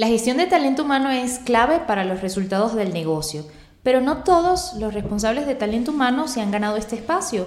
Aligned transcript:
La 0.00 0.06
gestión 0.06 0.38
de 0.38 0.46
talento 0.46 0.84
humano 0.84 1.10
es 1.10 1.40
clave 1.40 1.78
para 1.78 2.06
los 2.06 2.22
resultados 2.22 2.74
del 2.74 2.94
negocio, 2.94 3.44
pero 3.82 4.00
no 4.00 4.24
todos 4.24 4.72
los 4.78 4.94
responsables 4.94 5.46
de 5.46 5.54
talento 5.54 5.90
humano 5.90 6.26
se 6.26 6.40
han 6.40 6.50
ganado 6.50 6.78
este 6.78 6.96
espacio. 6.96 7.46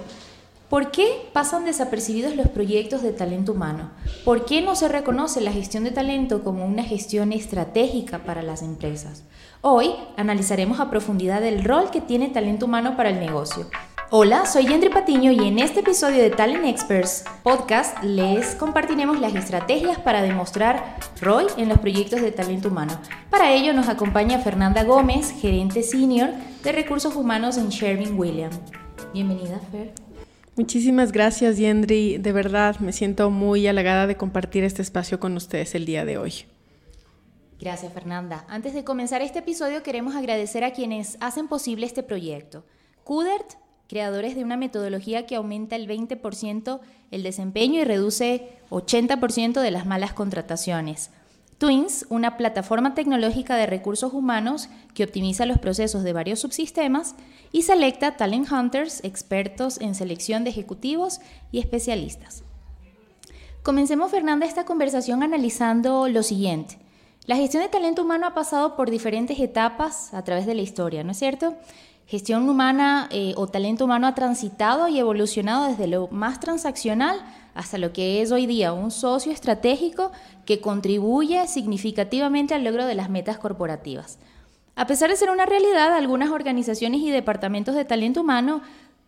¿Por 0.70 0.92
qué 0.92 1.28
pasan 1.32 1.64
desapercibidos 1.64 2.36
los 2.36 2.46
proyectos 2.46 3.02
de 3.02 3.10
talento 3.10 3.50
humano? 3.50 3.90
¿Por 4.24 4.44
qué 4.44 4.62
no 4.62 4.76
se 4.76 4.86
reconoce 4.86 5.40
la 5.40 5.50
gestión 5.50 5.82
de 5.82 5.90
talento 5.90 6.44
como 6.44 6.64
una 6.64 6.84
gestión 6.84 7.32
estratégica 7.32 8.20
para 8.20 8.40
las 8.40 8.62
empresas? 8.62 9.24
Hoy 9.60 9.90
analizaremos 10.16 10.78
a 10.78 10.90
profundidad 10.90 11.42
el 11.42 11.64
rol 11.64 11.90
que 11.90 12.00
tiene 12.00 12.28
talento 12.28 12.66
humano 12.66 12.96
para 12.96 13.10
el 13.10 13.18
negocio. 13.18 13.66
Hola, 14.16 14.46
soy 14.46 14.68
Yendri 14.68 14.90
Patiño 14.90 15.32
y 15.32 15.48
en 15.48 15.58
este 15.58 15.80
episodio 15.80 16.22
de 16.22 16.30
Talent 16.30 16.64
Experts 16.66 17.24
Podcast 17.42 18.00
les 18.04 18.54
compartiremos 18.54 19.18
las 19.20 19.34
estrategias 19.34 19.98
para 19.98 20.22
demostrar 20.22 21.00
ROI 21.20 21.46
en 21.56 21.68
los 21.68 21.80
proyectos 21.80 22.20
de 22.20 22.30
talento 22.30 22.68
humano. 22.68 22.96
Para 23.28 23.52
ello 23.52 23.72
nos 23.72 23.88
acompaña 23.88 24.38
Fernanda 24.38 24.84
Gómez, 24.84 25.32
gerente 25.32 25.82
senior 25.82 26.30
de 26.62 26.70
recursos 26.70 27.16
humanos 27.16 27.58
en 27.58 27.70
Sherwin 27.70 28.16
William. 28.16 28.52
Bienvenida, 29.12 29.58
Fer. 29.72 29.92
Muchísimas 30.54 31.10
gracias, 31.10 31.56
Yendri. 31.56 32.18
De 32.18 32.30
verdad, 32.30 32.78
me 32.78 32.92
siento 32.92 33.30
muy 33.30 33.66
halagada 33.66 34.06
de 34.06 34.16
compartir 34.16 34.62
este 34.62 34.82
espacio 34.82 35.18
con 35.18 35.36
ustedes 35.36 35.74
el 35.74 35.86
día 35.86 36.04
de 36.04 36.18
hoy. 36.18 36.44
Gracias, 37.58 37.92
Fernanda. 37.92 38.44
Antes 38.48 38.74
de 38.74 38.84
comenzar 38.84 39.22
este 39.22 39.40
episodio, 39.40 39.82
queremos 39.82 40.14
agradecer 40.14 40.62
a 40.62 40.72
quienes 40.72 41.16
hacen 41.18 41.48
posible 41.48 41.84
este 41.84 42.04
proyecto. 42.04 42.64
Kudert, 43.02 43.54
creadores 43.88 44.34
de 44.34 44.44
una 44.44 44.56
metodología 44.56 45.26
que 45.26 45.36
aumenta 45.36 45.76
el 45.76 45.88
20% 45.88 46.80
el 47.10 47.22
desempeño 47.22 47.80
y 47.80 47.84
reduce 47.84 48.48
80% 48.70 49.60
de 49.60 49.70
las 49.70 49.86
malas 49.86 50.12
contrataciones. 50.12 51.10
Twins, 51.58 52.06
una 52.08 52.36
plataforma 52.36 52.94
tecnológica 52.94 53.56
de 53.56 53.66
recursos 53.66 54.12
humanos 54.12 54.68
que 54.94 55.04
optimiza 55.04 55.46
los 55.46 55.58
procesos 55.58 56.02
de 56.02 56.12
varios 56.12 56.40
subsistemas, 56.40 57.14
y 57.52 57.62
Selecta 57.62 58.16
Talent 58.16 58.50
Hunters, 58.50 59.04
expertos 59.04 59.80
en 59.80 59.94
selección 59.94 60.42
de 60.42 60.50
ejecutivos 60.50 61.20
y 61.52 61.60
especialistas. 61.60 62.42
Comencemos, 63.62 64.10
Fernanda, 64.10 64.44
esta 64.44 64.64
conversación 64.64 65.22
analizando 65.22 66.08
lo 66.08 66.24
siguiente. 66.24 66.78
La 67.26 67.36
gestión 67.36 67.62
de 67.62 67.68
talento 67.68 68.02
humano 68.02 68.26
ha 68.26 68.34
pasado 68.34 68.76
por 68.76 68.90
diferentes 68.90 69.38
etapas 69.38 70.12
a 70.12 70.24
través 70.24 70.46
de 70.46 70.54
la 70.54 70.62
historia, 70.62 71.04
¿no 71.04 71.12
es 71.12 71.18
cierto? 71.18 71.54
Gestión 72.06 72.48
humana 72.48 73.08
eh, 73.10 73.32
o 73.36 73.46
talento 73.46 73.86
humano 73.86 74.06
ha 74.06 74.14
transitado 74.14 74.88
y 74.88 74.98
evolucionado 74.98 75.68
desde 75.68 75.86
lo 75.86 76.08
más 76.08 76.38
transaccional 76.38 77.24
hasta 77.54 77.78
lo 77.78 77.92
que 77.92 78.20
es 78.20 78.30
hoy 78.30 78.46
día 78.46 78.72
un 78.72 78.90
socio 78.90 79.32
estratégico 79.32 80.12
que 80.44 80.60
contribuye 80.60 81.46
significativamente 81.48 82.54
al 82.54 82.64
logro 82.64 82.84
de 82.84 82.94
las 82.94 83.08
metas 83.08 83.38
corporativas. 83.38 84.18
A 84.76 84.86
pesar 84.86 85.08
de 85.08 85.16
ser 85.16 85.30
una 85.30 85.46
realidad, 85.46 85.94
algunas 85.94 86.30
organizaciones 86.30 87.00
y 87.00 87.10
departamentos 87.10 87.74
de 87.74 87.84
talento 87.84 88.20
humano 88.20 88.60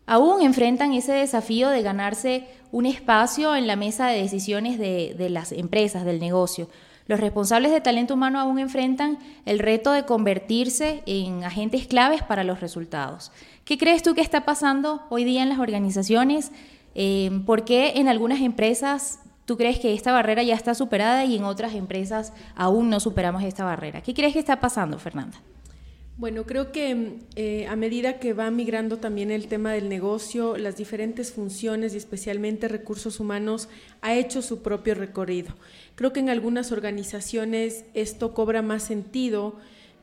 aún 0.06 0.42
enfrentan 0.42 0.94
ese 0.94 1.12
desafío 1.12 1.68
de 1.68 1.82
ganarse 1.82 2.46
un 2.72 2.86
espacio 2.86 3.56
en 3.56 3.66
la 3.66 3.76
mesa 3.76 4.06
de 4.06 4.22
decisiones 4.22 4.78
de, 4.78 5.28
las 5.28 5.52
empresas, 5.52 6.04
del 6.04 6.20
negocio. 6.20 6.68
Los 7.06 7.20
responsables 7.20 7.70
de 7.70 7.80
talento 7.80 8.14
humano 8.14 8.40
aún 8.40 8.58
enfrentan 8.58 9.18
el 9.44 9.58
reto 9.58 9.92
de 9.92 10.04
convertirse 10.04 11.02
en 11.06 11.44
agentes 11.44 11.86
claves 11.86 12.22
para 12.22 12.42
los 12.42 12.60
resultados. 12.60 13.30
¿Qué 13.64 13.78
crees 13.78 14.02
tú 14.02 14.14
que 14.14 14.20
está 14.20 14.44
pasando 14.44 15.02
hoy 15.08 15.24
día 15.24 15.42
en 15.42 15.48
las 15.48 15.58
organizaciones? 15.58 16.50
Eh, 16.94 17.30
¿Por 17.46 17.64
qué 17.64 17.92
en 17.96 18.08
algunas 18.08 18.40
empresas 18.40 19.20
tú 19.44 19.56
crees 19.56 19.78
que 19.78 19.94
esta 19.94 20.12
barrera 20.12 20.42
ya 20.42 20.54
está 20.54 20.74
superada 20.74 21.24
y 21.24 21.36
en 21.36 21.44
otras 21.44 21.74
empresas 21.74 22.32
aún 22.56 22.90
no 22.90 22.98
superamos 22.98 23.44
esta 23.44 23.64
barrera? 23.64 24.00
¿Qué 24.00 24.12
crees 24.12 24.32
que 24.32 24.40
está 24.40 24.60
pasando, 24.60 24.98
Fernanda? 24.98 25.38
Bueno, 26.18 26.46
creo 26.46 26.72
que 26.72 27.18
eh, 27.34 27.66
a 27.66 27.76
medida 27.76 28.18
que 28.18 28.32
va 28.32 28.50
migrando 28.50 28.96
también 28.96 29.30
el 29.30 29.48
tema 29.48 29.74
del 29.74 29.90
negocio, 29.90 30.56
las 30.56 30.78
diferentes 30.78 31.30
funciones 31.30 31.92
y 31.92 31.98
especialmente 31.98 32.68
recursos 32.68 33.20
humanos 33.20 33.68
ha 34.00 34.14
hecho 34.14 34.40
su 34.40 34.62
propio 34.62 34.94
recorrido. 34.94 35.54
Creo 35.94 36.14
que 36.14 36.20
en 36.20 36.30
algunas 36.30 36.72
organizaciones 36.72 37.84
esto 37.92 38.32
cobra 38.32 38.62
más 38.62 38.82
sentido 38.84 39.56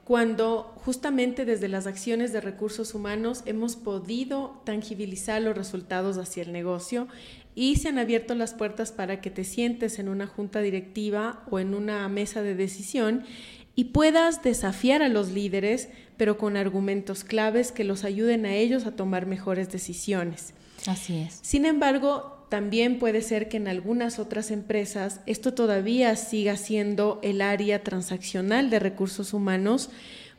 cuando 0.04 0.74
justamente 0.76 1.46
desde 1.46 1.68
las 1.68 1.88
acciones 1.88 2.32
de 2.32 2.42
recursos 2.42 2.94
humanos 2.94 3.42
hemos 3.48 3.76
podido 3.76 4.62
tangibilizar 4.66 5.42
los 5.42 5.58
resultados 5.58 6.20
hacia 6.20 6.44
el 6.44 6.52
negocio 6.52 7.08
y 7.56 7.78
se 7.78 7.90
han 7.90 7.98
abierto 7.98 8.36
las 8.36 8.54
puertas 8.54 8.92
para 8.92 9.20
que 9.22 9.32
te 9.32 9.44
sientes 9.44 9.98
en 9.98 10.10
una 10.10 10.28
junta 10.28 10.62
directiva 10.62 11.44
o 11.50 11.60
en 11.60 11.74
una 11.74 12.08
mesa 12.10 12.44
de 12.44 12.54
decisión 12.54 13.24
y 13.76 13.86
puedas 13.86 14.44
desafiar 14.44 15.02
a 15.02 15.10
los 15.10 15.32
líderes, 15.32 15.90
pero 16.18 16.38
con 16.38 16.58
argumentos 16.58 17.24
claves 17.24 17.72
que 17.72 17.84
los 17.84 18.04
ayuden 18.04 18.46
a 18.46 18.56
ellos 18.56 18.86
a 18.86 18.96
tomar 18.96 19.26
mejores 19.26 19.72
decisiones. 19.72 20.54
Así 20.86 21.18
es. 21.18 21.40
Sin 21.42 21.66
embargo, 21.66 22.46
también 22.50 23.00
puede 23.00 23.22
ser 23.22 23.50
que 23.50 23.58
en 23.58 23.68
algunas 23.68 24.20
otras 24.20 24.52
empresas 24.52 25.22
esto 25.26 25.56
todavía 25.56 26.16
siga 26.16 26.56
siendo 26.56 27.20
el 27.24 27.42
área 27.42 27.84
transaccional 27.84 28.70
de 28.70 28.80
recursos 28.80 29.34
humanos, 29.34 29.90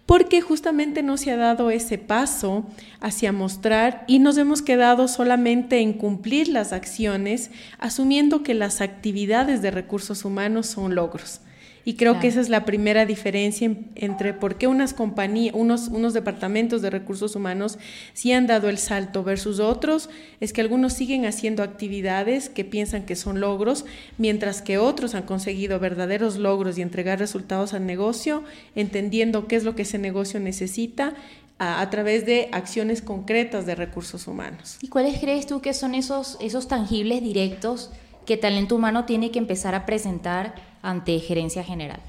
porque 0.06 0.40
justamente 0.40 1.02
no 1.02 1.16
se 1.16 1.32
ha 1.32 1.36
dado 1.36 1.70
ese 1.70 1.98
paso 1.98 2.66
hacia 3.00 3.32
mostrar 3.32 4.04
y 4.06 4.18
nos 4.18 4.36
hemos 4.36 4.62
quedado 4.62 5.08
solamente 5.08 5.80
en 5.80 5.94
cumplir 5.94 6.48
las 6.48 6.72
acciones, 6.72 7.50
asumiendo 7.78 8.42
que 8.42 8.54
las 8.54 8.80
actividades 8.80 9.62
de 9.62 9.70
recursos 9.70 10.24
humanos 10.24 10.66
son 10.66 10.94
logros. 10.94 11.40
Y 11.84 11.94
creo 11.94 12.18
que 12.18 12.28
esa 12.28 12.40
es 12.40 12.48
la 12.48 12.64
primera 12.64 13.04
diferencia 13.04 13.70
entre 13.94 14.32
por 14.32 14.56
qué 14.56 14.66
unas 14.66 14.94
compañías, 14.94 15.54
unos, 15.54 15.88
unos 15.88 16.14
departamentos 16.14 16.80
de 16.80 16.90
recursos 16.90 17.36
humanos 17.36 17.78
sí 18.14 18.32
han 18.32 18.46
dado 18.46 18.68
el 18.68 18.78
salto 18.78 19.22
versus 19.22 19.60
otros, 19.60 20.08
es 20.40 20.52
que 20.52 20.62
algunos 20.62 20.94
siguen 20.94 21.26
haciendo 21.26 21.62
actividades 21.62 22.48
que 22.48 22.64
piensan 22.64 23.04
que 23.04 23.16
son 23.16 23.40
logros, 23.40 23.84
mientras 24.16 24.62
que 24.62 24.78
otros 24.78 25.14
han 25.14 25.24
conseguido 25.24 25.78
verdaderos 25.78 26.36
logros 26.36 26.78
y 26.78 26.82
entregar 26.82 27.18
resultados 27.18 27.74
al 27.74 27.84
negocio, 27.86 28.44
entendiendo 28.74 29.46
qué 29.46 29.56
es 29.56 29.64
lo 29.64 29.74
que 29.74 29.82
ese 29.82 29.98
negocio 29.98 30.40
necesita 30.40 31.14
a, 31.58 31.88
través 31.90 32.26
de 32.26 32.48
acciones 32.52 33.00
concretas 33.00 33.66
de 33.66 33.74
recursos 33.74 34.26
humanos. 34.26 34.78
¿Y 34.80 34.88
cuáles 34.88 35.18
crees 35.20 35.46
tú 35.46 35.60
que 35.60 35.72
son 35.72 35.94
esos, 35.94 36.36
esos 36.40 36.68
tangibles 36.68 37.22
directos 37.22 37.90
que 38.26 38.36
talento 38.36 38.76
humano 38.76 39.04
tiene 39.04 39.30
que 39.30 39.38
empezar 39.38 39.74
a 39.74 39.86
presentar 39.86 40.54
ante 40.82 41.18
gerencia 41.18 41.64
general. 41.64 42.00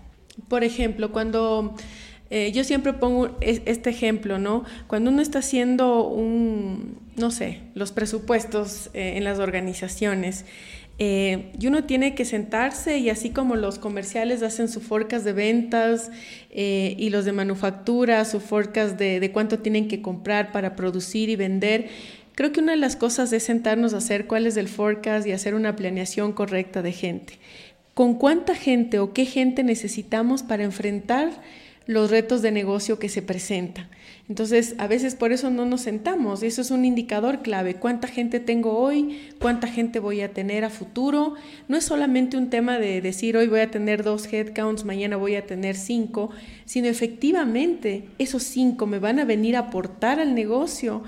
Por 0.47 0.63
ejemplo, 0.63 1.11
cuando 1.11 1.75
eh, 2.29 2.51
yo 2.51 2.63
siempre 2.63 2.93
pongo 2.93 3.37
este 3.41 3.89
ejemplo, 3.89 4.39
¿no? 4.39 4.63
Cuando 4.87 5.11
uno 5.11 5.21
está 5.21 5.39
haciendo 5.39 6.07
un, 6.07 6.97
no 7.15 7.29
sé, 7.31 7.61
los 7.75 7.91
presupuestos 7.91 8.89
eh, 8.93 9.13
en 9.17 9.23
las 9.23 9.39
organizaciones, 9.39 10.45
eh, 10.97 11.51
y 11.59 11.67
uno 11.67 11.83
tiene 11.83 12.15
que 12.15 12.23
sentarse 12.23 12.97
y 12.99 13.09
así 13.09 13.29
como 13.29 13.57
los 13.57 13.79
comerciales 13.79 14.41
hacen 14.43 14.69
su 14.69 14.79
forecast 14.79 15.25
de 15.25 15.33
ventas 15.33 16.09
y 16.49 17.09
los 17.09 17.25
de 17.25 17.33
manufactura, 17.33 18.23
su 18.23 18.39
forecast 18.39 18.97
de, 18.97 19.19
de 19.19 19.31
cuánto 19.33 19.59
tienen 19.59 19.89
que 19.89 20.01
comprar 20.01 20.53
para 20.53 20.77
producir 20.77 21.27
y 21.27 21.35
vender, 21.35 21.89
Creo 22.35 22.51
que 22.51 22.59
una 22.59 22.73
de 22.73 22.78
las 22.78 22.97
cosas 22.97 23.31
es 23.31 23.44
sentarnos 23.44 23.94
a 23.94 23.97
hacer 23.97 24.28
cuál 24.28 24.46
es 24.46 24.57
el 24.57 24.68
forecast 24.68 25.25
y 25.25 25.31
hacer 25.31 25.56
una 25.56 25.78
planeación 25.78 26.34
correcta 26.34 26.81
de 26.81 26.91
gente. 26.91 27.40
¿Con 27.94 28.16
cuánta 28.16 28.56
gente 28.56 29.00
o 29.00 29.13
qué 29.13 29.25
gente 29.25 29.63
necesitamos 29.63 30.44
para 30.44 30.66
enfrentar 30.66 31.31
los 31.88 32.12
retos 32.12 32.41
de 32.41 32.51
negocio 32.51 33.00
que 33.00 33.07
se 33.07 33.22
presentan? 33.22 33.88
Entonces, 34.28 34.75
a 34.79 34.88
veces 34.88 35.16
por 35.16 35.31
eso 35.31 35.50
no 35.50 35.66
nos 35.66 35.81
sentamos. 35.81 36.44
Eso 36.44 36.62
es 36.62 36.72
un 36.72 36.84
indicador 36.84 37.41
clave. 37.41 37.75
¿Cuánta 37.75 38.09
gente 38.09 38.41
tengo 38.41 38.78
hoy? 38.79 39.17
¿Cuánta 39.40 39.67
gente 39.67 40.00
voy 40.00 40.19
a 40.19 40.34
tener 40.34 40.66
a 40.66 40.69
futuro? 40.69 41.35
No 41.69 41.78
es 41.78 41.85
solamente 41.85 42.35
un 42.35 42.50
tema 42.50 42.79
de 42.79 43.00
decir 43.00 43.38
hoy 43.38 43.47
voy 43.47 43.62
a 43.62 43.72
tener 43.72 44.03
dos 44.03 44.28
headcounts, 44.34 44.84
mañana 44.84 45.16
voy 45.16 45.35
a 45.35 45.46
tener 45.46 45.78
cinco, 45.78 46.31
sino 46.66 46.88
efectivamente 46.88 48.09
esos 48.17 48.43
cinco 48.43 48.88
me 48.88 48.99
van 48.99 49.20
a 49.20 49.26
venir 49.26 49.55
a 49.55 49.59
aportar 49.59 50.20
al 50.20 50.35
negocio 50.35 51.02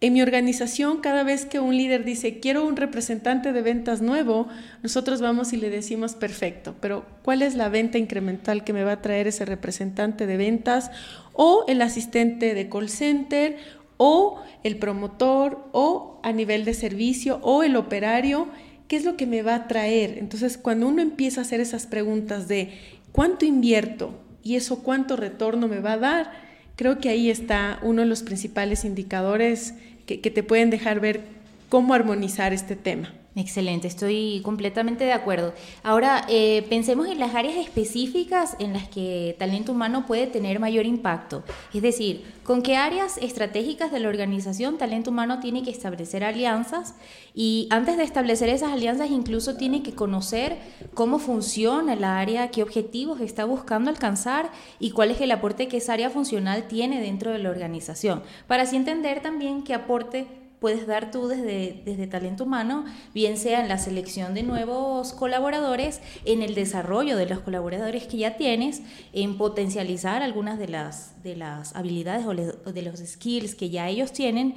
en 0.00 0.12
mi 0.12 0.22
organización, 0.22 1.00
cada 1.00 1.24
vez 1.24 1.44
que 1.44 1.58
un 1.58 1.76
líder 1.76 2.04
dice, 2.04 2.38
quiero 2.38 2.64
un 2.64 2.76
representante 2.76 3.52
de 3.52 3.62
ventas 3.62 4.00
nuevo, 4.00 4.46
nosotros 4.82 5.20
vamos 5.20 5.52
y 5.52 5.56
le 5.56 5.70
decimos, 5.70 6.14
perfecto, 6.14 6.76
pero 6.80 7.04
¿cuál 7.22 7.42
es 7.42 7.56
la 7.56 7.68
venta 7.68 7.98
incremental 7.98 8.62
que 8.62 8.72
me 8.72 8.84
va 8.84 8.92
a 8.92 9.02
traer 9.02 9.26
ese 9.26 9.44
representante 9.44 10.26
de 10.26 10.36
ventas? 10.36 10.92
O 11.32 11.64
el 11.66 11.82
asistente 11.82 12.54
de 12.54 12.68
call 12.68 12.88
center, 12.88 13.56
o 13.96 14.40
el 14.62 14.76
promotor, 14.76 15.68
o 15.72 16.20
a 16.22 16.30
nivel 16.30 16.64
de 16.64 16.74
servicio, 16.74 17.40
o 17.42 17.64
el 17.64 17.74
operario, 17.74 18.46
¿qué 18.86 18.96
es 18.96 19.04
lo 19.04 19.16
que 19.16 19.26
me 19.26 19.42
va 19.42 19.56
a 19.56 19.66
traer? 19.66 20.18
Entonces, 20.18 20.58
cuando 20.58 20.86
uno 20.86 21.02
empieza 21.02 21.40
a 21.40 21.42
hacer 21.42 21.60
esas 21.60 21.86
preguntas 21.86 22.46
de 22.46 22.70
cuánto 23.10 23.44
invierto 23.44 24.14
y 24.44 24.54
eso 24.54 24.84
cuánto 24.84 25.16
retorno 25.16 25.66
me 25.66 25.80
va 25.80 25.94
a 25.94 25.98
dar, 25.98 26.47
creo 26.78 27.00
que 27.00 27.08
ahí 27.08 27.28
está 27.28 27.80
uno 27.82 28.02
de 28.02 28.08
los 28.08 28.22
principales 28.22 28.84
indicadores 28.84 29.74
que, 30.06 30.16
te 30.16 30.42
pueden 30.44 30.70
dejar 30.70 31.00
ver 31.00 31.22
cómo 31.68 31.92
armonizar 31.92 32.52
este 32.52 32.76
tema. 32.76 33.12
Excelente, 33.38 33.86
estoy 33.86 34.40
completamente 34.42 35.04
de 35.04 35.12
acuerdo. 35.12 35.54
Ahora, 35.84 36.24
eh, 36.28 36.66
pensemos 36.68 37.06
en 37.06 37.20
las 37.20 37.36
áreas 37.36 37.56
específicas 37.56 38.56
en 38.58 38.72
las 38.72 38.88
que 38.88 39.36
talento 39.38 39.70
humano 39.70 40.06
puede 40.06 40.26
tener 40.26 40.58
mayor 40.58 40.86
impacto. 40.86 41.44
Es 41.72 41.80
decir, 41.80 42.24
¿con 42.42 42.62
qué 42.62 42.76
áreas 42.76 43.16
estratégicas 43.18 43.92
de 43.92 44.00
la 44.00 44.08
organización 44.08 44.76
talento 44.76 45.12
humano 45.12 45.38
tiene 45.38 45.62
que 45.62 45.70
establecer 45.70 46.24
alianzas? 46.24 46.96
Y 47.32 47.68
antes 47.70 47.96
de 47.96 48.02
establecer 48.02 48.48
esas 48.48 48.72
alianzas, 48.72 49.08
incluso 49.08 49.56
tiene 49.56 49.84
que 49.84 49.94
conocer 49.94 50.58
cómo 50.94 51.20
funciona 51.20 51.94
la 51.94 52.18
área, 52.18 52.50
qué 52.50 52.64
objetivos 52.64 53.20
está 53.20 53.44
buscando 53.44 53.88
alcanzar 53.88 54.50
y 54.80 54.90
cuál 54.90 55.12
es 55.12 55.20
el 55.20 55.30
aporte 55.30 55.68
que 55.68 55.76
esa 55.76 55.92
área 55.92 56.10
funcional 56.10 56.66
tiene 56.66 57.00
dentro 57.00 57.30
de 57.30 57.38
la 57.38 57.50
organización. 57.50 58.24
Para 58.48 58.64
así 58.64 58.74
entender 58.74 59.22
también 59.22 59.62
qué 59.62 59.74
aporte 59.74 60.26
puedes 60.60 60.86
dar 60.86 61.10
tú 61.10 61.28
desde, 61.28 61.82
desde 61.84 62.06
talento 62.06 62.44
humano, 62.44 62.84
bien 63.14 63.36
sea 63.36 63.60
en 63.60 63.68
la 63.68 63.78
selección 63.78 64.34
de 64.34 64.42
nuevos 64.42 65.12
colaboradores, 65.12 66.00
en 66.24 66.42
el 66.42 66.54
desarrollo 66.54 67.16
de 67.16 67.26
los 67.26 67.40
colaboradores 67.40 68.06
que 68.06 68.18
ya 68.18 68.36
tienes, 68.36 68.82
en 69.12 69.38
potencializar 69.38 70.22
algunas 70.22 70.58
de 70.58 70.68
las, 70.68 71.22
de 71.22 71.36
las 71.36 71.74
habilidades 71.76 72.26
o, 72.26 72.34
de 72.72 72.82
los 72.82 73.00
skills 73.00 73.54
que 73.54 73.70
ya 73.70 73.88
ellos 73.88 74.12
tienen. 74.12 74.54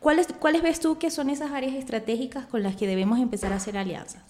¿Cuáles, 0.00 0.28
¿Cuáles 0.38 0.62
ves 0.62 0.80
tú 0.80 0.98
que 0.98 1.10
son 1.10 1.30
esas 1.30 1.52
áreas 1.52 1.74
estratégicas 1.74 2.46
con 2.46 2.62
las 2.62 2.76
que 2.76 2.86
debemos 2.86 3.18
empezar 3.18 3.52
a 3.52 3.56
hacer 3.56 3.76
alianzas? 3.76 4.22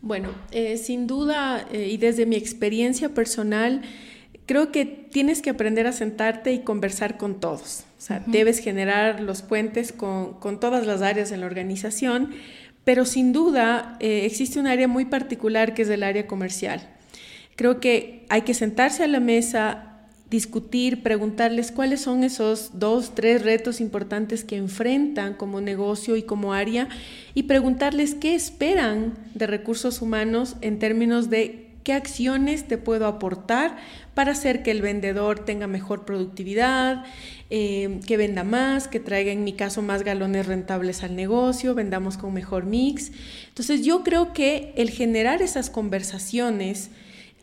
Bueno, 0.00 0.30
eh, 0.50 0.76
sin 0.76 1.06
duda, 1.06 1.66
eh, 1.72 1.88
y 1.88 1.96
desde 1.96 2.26
mi 2.26 2.36
experiencia 2.36 3.08
personal, 3.10 3.82
creo 4.46 4.72
que 4.72 4.84
tienes 4.84 5.42
que 5.42 5.50
aprender 5.50 5.86
a 5.86 5.92
sentarte 5.92 6.52
y 6.52 6.60
conversar 6.60 7.16
con 7.16 7.40
todos. 7.40 7.84
O 7.98 8.00
sea, 8.00 8.22
debes 8.26 8.58
generar 8.58 9.20
los 9.20 9.42
puentes 9.42 9.92
con, 9.92 10.38
todas 10.60 10.86
las 10.86 11.02
áreas 11.02 11.32
en 11.32 11.40
la 11.40 11.46
organización, 11.46 12.34
pero 12.84 13.06
sin 13.06 13.32
duda 13.32 13.96
eh, 14.00 14.26
existe 14.26 14.60
un 14.60 14.66
área 14.66 14.88
muy 14.88 15.06
particular 15.06 15.74
que 15.74 15.82
es 15.82 15.88
el 15.88 16.02
área 16.02 16.26
comercial. 16.26 16.86
Creo 17.56 17.80
que 17.80 18.26
hay 18.28 18.42
que 18.42 18.52
sentarse 18.52 19.04
a 19.04 19.06
la 19.06 19.20
mesa, 19.20 19.94
discutir, 20.28 21.02
preguntarles 21.02 21.70
cuáles 21.70 22.00
son 22.00 22.24
esos 22.24 22.78
dos, 22.78 23.14
tres 23.14 23.42
retos 23.42 23.80
importantes 23.80 24.44
que 24.44 24.56
enfrentan 24.56 25.34
como 25.34 25.60
negocio 25.60 26.16
y 26.16 26.24
como 26.24 26.52
área 26.52 26.88
y 27.32 27.44
preguntarles 27.44 28.14
qué 28.14 28.34
esperan 28.34 29.14
de 29.34 29.46
recursos 29.46 30.02
humanos 30.02 30.56
en 30.60 30.78
términos 30.78 31.30
de 31.30 31.63
¿Qué 31.84 31.92
acciones 31.92 32.66
te 32.66 32.78
puedo 32.78 33.06
aportar 33.06 33.76
para 34.14 34.32
hacer 34.32 34.62
que 34.62 34.70
el 34.70 34.80
vendedor 34.80 35.44
tenga 35.44 35.66
mejor 35.66 36.06
productividad, 36.06 37.04
eh, 37.50 38.00
que 38.06 38.16
venda 38.16 38.42
más, 38.42 38.88
que 38.88 39.00
traiga 39.00 39.32
en 39.32 39.44
mi 39.44 39.52
caso 39.52 39.82
más 39.82 40.02
galones 40.02 40.46
rentables 40.46 41.02
al 41.02 41.14
negocio, 41.14 41.74
vendamos 41.74 42.16
con 42.16 42.32
mejor 42.32 42.64
mix? 42.64 43.12
Entonces 43.48 43.84
yo 43.84 44.02
creo 44.02 44.32
que 44.32 44.72
el 44.76 44.88
generar 44.88 45.42
esas 45.42 45.68
conversaciones 45.68 46.88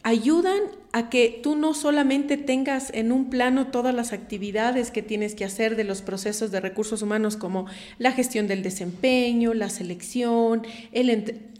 ayudan 0.01 0.59
a 0.91 1.09
que 1.09 1.39
tú 1.43 1.55
no 1.55 1.75
solamente 1.75 2.35
tengas 2.35 2.91
en 2.95 3.11
un 3.11 3.29
plano 3.29 3.67
todas 3.67 3.93
las 3.93 4.11
actividades 4.11 4.89
que 4.89 5.03
tienes 5.03 5.35
que 5.35 5.45
hacer 5.45 5.75
de 5.75 5.83
los 5.83 6.01
procesos 6.01 6.49
de 6.49 6.59
recursos 6.59 7.03
humanos 7.03 7.37
como 7.37 7.67
la 7.99 8.11
gestión 8.11 8.47
del 8.47 8.63
desempeño, 8.63 9.53
la 9.53 9.69
selección, 9.69 10.65
el, 10.91 11.51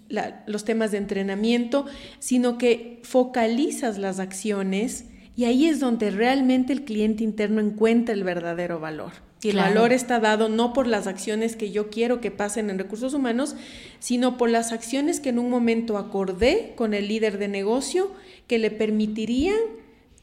los 0.45 0.65
temas 0.65 0.91
de 0.91 0.97
entrenamiento, 0.97 1.85
sino 2.19 2.57
que 2.57 2.99
focalizas 3.03 3.97
las 3.97 4.19
acciones 4.19 5.05
y 5.35 5.45
ahí 5.45 5.65
es 5.65 5.79
donde 5.79 6.11
realmente 6.11 6.73
el 6.73 6.83
cliente 6.83 7.23
interno 7.23 7.61
encuentra 7.61 8.13
el 8.13 8.23
verdadero 8.23 8.79
valor. 8.79 9.13
Y 9.43 9.49
el 9.49 9.57
valor 9.57 9.91
está 9.91 10.19
dado 10.19 10.49
no 10.49 10.71
por 10.71 10.85
las 10.85 11.07
acciones 11.07 11.55
que 11.55 11.71
yo 11.71 11.89
quiero 11.89 12.21
que 12.21 12.29
pasen 12.29 12.69
en 12.69 12.77
recursos 12.77 13.15
humanos, 13.15 13.55
sino 13.99 14.37
por 14.37 14.51
las 14.51 14.71
acciones 14.71 15.19
que 15.19 15.29
en 15.29 15.39
un 15.39 15.49
momento 15.49 15.97
acordé 15.97 16.73
con 16.75 16.93
el 16.93 17.07
líder 17.07 17.39
de 17.39 17.47
negocio 17.47 18.11
que 18.45 18.59
le 18.59 18.69
permitirían 18.69 19.57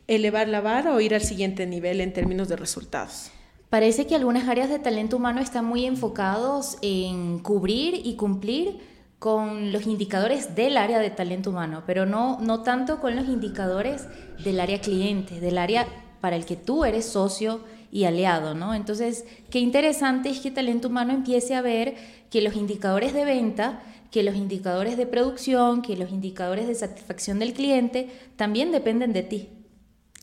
elevar 0.06 0.46
la 0.46 0.60
vara 0.60 0.94
o 0.94 1.00
ir 1.00 1.14
al 1.14 1.22
siguiente 1.22 1.66
nivel 1.66 2.00
en 2.00 2.12
términos 2.12 2.48
de 2.48 2.56
resultados. 2.56 3.32
Parece 3.70 4.06
que 4.06 4.14
algunas 4.14 4.48
áreas 4.48 4.70
de 4.70 4.78
talento 4.78 5.16
humano 5.16 5.40
están 5.40 5.64
muy 5.64 5.84
enfocados 5.84 6.78
en 6.80 7.40
cubrir 7.40 8.00
y 8.04 8.14
cumplir 8.14 8.78
con 9.18 9.72
los 9.72 9.86
indicadores 9.86 10.54
del 10.54 10.76
área 10.76 11.00
de 11.00 11.10
talento 11.10 11.50
humano, 11.50 11.82
pero 11.86 12.06
no, 12.06 12.38
no 12.40 12.62
tanto 12.62 13.00
con 13.00 13.16
los 13.16 13.26
indicadores 13.26 14.06
del 14.44 14.60
área 14.60 14.80
cliente, 14.80 15.40
del 15.40 15.58
área 15.58 15.86
para 16.20 16.36
el 16.36 16.44
que 16.44 16.56
tú 16.56 16.84
eres 16.84 17.06
socio 17.06 17.60
y 17.90 18.04
aliado, 18.04 18.54
¿no? 18.54 18.74
Entonces, 18.74 19.24
qué 19.50 19.58
interesante 19.58 20.28
es 20.28 20.40
que 20.40 20.50
talento 20.50 20.88
humano 20.88 21.12
empiece 21.12 21.54
a 21.54 21.62
ver 21.62 21.96
que 22.30 22.42
los 22.42 22.54
indicadores 22.54 23.12
de 23.12 23.24
venta, 23.24 23.82
que 24.10 24.22
los 24.22 24.36
indicadores 24.36 24.96
de 24.96 25.06
producción, 25.06 25.82
que 25.82 25.96
los 25.96 26.10
indicadores 26.10 26.68
de 26.68 26.74
satisfacción 26.74 27.38
del 27.38 27.54
cliente 27.54 28.08
también 28.36 28.72
dependen 28.72 29.12
de 29.12 29.22
ti. 29.22 29.48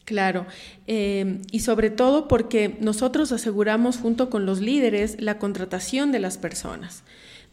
Claro, 0.05 0.45
eh, 0.85 1.41
y 1.51 1.61
sobre 1.61 1.89
todo 1.89 2.27
porque 2.27 2.77
nosotros 2.79 3.31
aseguramos 3.31 3.97
junto 3.97 4.29
con 4.29 4.45
los 4.45 4.61
líderes 4.61 5.19
la 5.19 5.39
contratación 5.39 6.11
de 6.11 6.19
las 6.19 6.37
personas. 6.37 7.03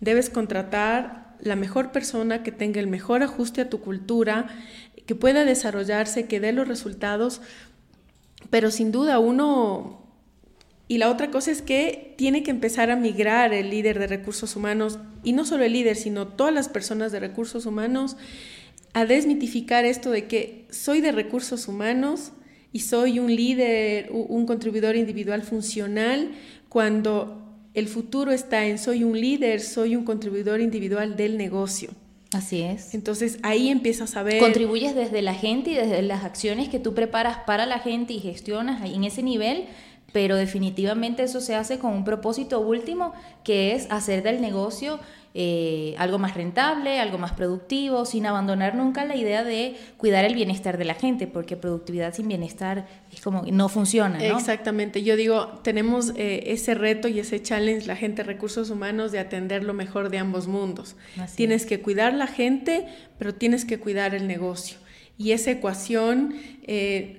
Debes 0.00 0.28
contratar 0.28 1.31
la 1.42 1.56
mejor 1.56 1.90
persona 1.90 2.42
que 2.42 2.52
tenga 2.52 2.80
el 2.80 2.86
mejor 2.86 3.22
ajuste 3.22 3.60
a 3.60 3.68
tu 3.68 3.80
cultura, 3.80 4.46
que 5.06 5.16
pueda 5.16 5.44
desarrollarse, 5.44 6.26
que 6.26 6.38
dé 6.38 6.52
los 6.52 6.68
resultados, 6.68 7.42
pero 8.50 8.70
sin 8.70 8.92
duda 8.92 9.18
uno... 9.18 10.00
Y 10.88 10.98
la 10.98 11.10
otra 11.10 11.30
cosa 11.30 11.50
es 11.50 11.62
que 11.62 12.14
tiene 12.18 12.42
que 12.42 12.50
empezar 12.50 12.90
a 12.90 12.96
migrar 12.96 13.54
el 13.54 13.70
líder 13.70 13.98
de 13.98 14.06
recursos 14.06 14.56
humanos, 14.56 14.98
y 15.24 15.32
no 15.32 15.44
solo 15.44 15.64
el 15.64 15.72
líder, 15.72 15.96
sino 15.96 16.28
todas 16.28 16.54
las 16.54 16.68
personas 16.68 17.12
de 17.12 17.20
recursos 17.20 17.66
humanos, 17.66 18.16
a 18.92 19.04
desmitificar 19.04 19.84
esto 19.84 20.10
de 20.10 20.26
que 20.26 20.66
soy 20.70 21.00
de 21.00 21.12
recursos 21.12 21.66
humanos 21.66 22.32
y 22.72 22.80
soy 22.80 23.18
un 23.18 23.34
líder, 23.34 24.10
un 24.12 24.46
contribuidor 24.46 24.96
individual 24.96 25.42
funcional, 25.42 26.32
cuando 26.68 27.41
el 27.74 27.88
futuro 27.88 28.32
está 28.32 28.66
en 28.66 28.78
soy 28.78 29.04
un 29.04 29.18
líder, 29.18 29.60
soy 29.60 29.96
un 29.96 30.04
contribuidor 30.04 30.60
individual 30.60 31.16
del 31.16 31.38
negocio. 31.38 31.90
Así 32.32 32.62
es. 32.62 32.94
Entonces 32.94 33.38
ahí 33.42 33.68
empiezas 33.68 34.16
a 34.16 34.22
ver... 34.22 34.38
Contribuyes 34.38 34.94
desde 34.94 35.20
la 35.20 35.34
gente 35.34 35.70
y 35.70 35.74
desde 35.74 36.00
las 36.02 36.24
acciones 36.24 36.68
que 36.68 36.78
tú 36.78 36.94
preparas 36.94 37.38
para 37.46 37.66
la 37.66 37.78
gente 37.78 38.14
y 38.14 38.20
gestionas 38.20 38.82
en 38.82 39.04
ese 39.04 39.22
nivel, 39.22 39.66
pero 40.12 40.36
definitivamente 40.36 41.22
eso 41.22 41.40
se 41.40 41.54
hace 41.54 41.78
con 41.78 41.92
un 41.92 42.04
propósito 42.04 42.60
último, 42.60 43.12
que 43.44 43.74
es 43.74 43.86
hacer 43.90 44.22
del 44.22 44.40
negocio 44.40 44.98
eh, 45.34 45.94
algo 45.96 46.18
más 46.18 46.34
rentable, 46.34 47.00
algo 47.00 47.16
más 47.16 47.32
productivo, 47.32 48.04
sin 48.04 48.26
abandonar 48.26 48.74
nunca 48.74 49.04
la 49.06 49.16
idea 49.16 49.44
de 49.44 49.76
cuidar 49.96 50.26
el 50.26 50.34
bienestar 50.34 50.76
de 50.76 50.84
la 50.84 50.94
gente, 50.94 51.26
porque 51.26 51.56
productividad 51.56 52.14
sin 52.14 52.28
bienestar 52.28 52.86
es 53.10 53.22
como 53.22 53.42
no 53.50 53.70
funciona. 53.70 54.18
¿no? 54.18 54.36
Exactamente, 54.38 55.02
yo 55.02 55.16
digo, 55.16 55.60
tenemos 55.62 56.12
eh, 56.16 56.44
ese 56.48 56.74
reto 56.74 57.08
y 57.08 57.18
ese 57.18 57.40
challenge, 57.40 57.86
la 57.86 57.96
gente 57.96 58.22
recursos 58.22 58.68
humanos, 58.68 59.10
de 59.10 59.20
atender 59.20 59.64
lo 59.64 59.72
mejor 59.72 60.10
de 60.10 60.18
ambos 60.18 60.48
mundos. 60.48 60.96
tienes 61.34 61.64
que 61.64 61.80
cuidar 61.80 62.12
la 62.12 62.26
gente, 62.26 62.86
pero 63.18 63.34
tienes 63.34 63.64
que 63.64 63.78
cuidar 63.78 64.14
el 64.14 64.26
negocio. 64.26 64.78
Y 65.16 65.32
esa 65.32 65.50
ecuación... 65.50 66.34
Eh, 66.64 67.18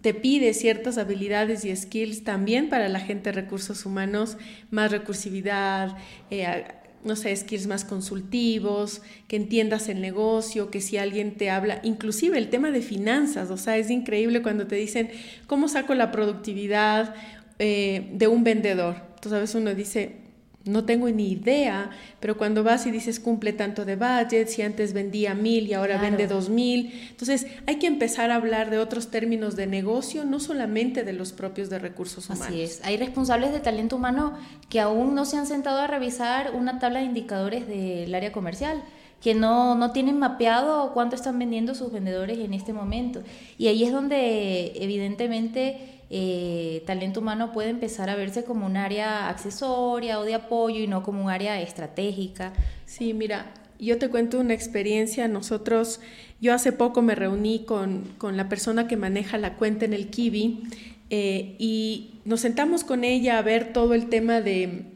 te 0.00 0.14
pide 0.14 0.52
ciertas 0.52 0.98
habilidades 0.98 1.64
y 1.64 1.74
skills 1.76 2.24
también 2.24 2.68
para 2.68 2.88
la 2.88 2.98
gente 2.98 3.30
de 3.30 3.40
recursos 3.40 3.86
humanos, 3.86 4.36
más 4.70 4.90
recursividad, 4.90 5.96
eh, 6.30 6.64
no 7.04 7.16
sé, 7.16 7.34
skills 7.34 7.66
más 7.66 7.84
consultivos, 7.84 9.02
que 9.28 9.36
entiendas 9.36 9.88
el 9.88 10.00
negocio, 10.00 10.70
que 10.70 10.80
si 10.80 10.96
alguien 10.96 11.36
te 11.36 11.50
habla, 11.50 11.80
inclusive 11.82 12.38
el 12.38 12.48
tema 12.48 12.70
de 12.70 12.80
finanzas, 12.80 13.50
o 13.50 13.56
sea, 13.56 13.76
es 13.76 13.90
increíble 13.90 14.42
cuando 14.42 14.66
te 14.66 14.76
dicen, 14.76 15.10
¿cómo 15.46 15.68
saco 15.68 15.94
la 15.94 16.12
productividad 16.12 17.14
eh, 17.58 18.08
de 18.12 18.28
un 18.28 18.44
vendedor? 18.44 18.96
Entonces 19.14 19.32
a 19.32 19.40
veces 19.40 19.54
uno 19.56 19.74
dice, 19.74 20.21
no 20.64 20.84
tengo 20.84 21.08
ni 21.08 21.32
idea, 21.32 21.90
pero 22.20 22.36
cuando 22.36 22.62
vas 22.62 22.86
y 22.86 22.90
dices 22.90 23.20
cumple 23.20 23.52
tanto 23.52 23.84
de 23.84 23.96
budget, 23.96 24.48
si 24.48 24.62
antes 24.62 24.92
vendía 24.92 25.34
mil 25.34 25.66
y 25.66 25.74
ahora 25.74 26.00
vende 26.00 26.26
dos 26.26 26.48
mil, 26.48 26.92
entonces 27.10 27.46
hay 27.66 27.76
que 27.76 27.86
empezar 27.86 28.30
a 28.30 28.36
hablar 28.36 28.70
de 28.70 28.78
otros 28.78 29.10
términos 29.10 29.56
de 29.56 29.66
negocio, 29.66 30.24
no 30.24 30.40
solamente 30.40 31.04
de 31.04 31.12
los 31.12 31.32
propios 31.32 31.70
de 31.70 31.78
recursos 31.78 32.26
humanos. 32.26 32.46
Así 32.46 32.60
es, 32.60 32.80
hay 32.84 32.96
responsables 32.96 33.52
de 33.52 33.60
talento 33.60 33.96
humano 33.96 34.38
que 34.68 34.80
aún 34.80 35.14
no 35.14 35.24
se 35.24 35.36
han 35.36 35.46
sentado 35.46 35.80
a 35.80 35.86
revisar 35.86 36.52
una 36.54 36.78
tabla 36.78 37.00
de 37.00 37.06
indicadores 37.06 37.66
del 37.66 38.14
área 38.14 38.32
comercial 38.32 38.82
que 39.22 39.34
no, 39.34 39.76
no 39.76 39.92
tienen 39.92 40.18
mapeado 40.18 40.92
cuánto 40.92 41.14
están 41.14 41.38
vendiendo 41.38 41.76
sus 41.76 41.92
vendedores 41.92 42.38
en 42.38 42.54
este 42.54 42.72
momento. 42.72 43.22
Y 43.56 43.68
ahí 43.68 43.84
es 43.84 43.92
donde 43.92 44.72
evidentemente 44.74 46.00
eh, 46.10 46.82
talento 46.86 47.20
humano 47.20 47.52
puede 47.52 47.70
empezar 47.70 48.10
a 48.10 48.16
verse 48.16 48.42
como 48.42 48.66
un 48.66 48.76
área 48.76 49.28
accesoria 49.28 50.18
o 50.18 50.24
de 50.24 50.34
apoyo 50.34 50.80
y 50.80 50.88
no 50.88 51.04
como 51.04 51.24
un 51.24 51.30
área 51.30 51.60
estratégica. 51.60 52.52
Sí, 52.84 53.14
mira, 53.14 53.54
yo 53.78 53.96
te 53.96 54.08
cuento 54.08 54.40
una 54.40 54.54
experiencia. 54.54 55.28
Nosotros, 55.28 56.00
yo 56.40 56.52
hace 56.52 56.72
poco 56.72 57.00
me 57.00 57.14
reuní 57.14 57.64
con, 57.64 58.08
la 58.20 58.48
persona 58.48 58.88
que 58.88 58.96
maneja 58.96 59.38
la 59.38 59.54
cuenta 59.54 59.84
en 59.84 59.92
el 59.92 60.08
Kiwi 60.08 60.64
eh, 61.10 61.54
y 61.60 62.20
nos 62.24 62.40
sentamos 62.40 62.82
con 62.82 63.04
ella 63.04 63.38
a 63.38 63.42
ver 63.42 63.72
todo 63.72 63.94
el 63.94 64.08
tema 64.08 64.40
de, 64.40 64.86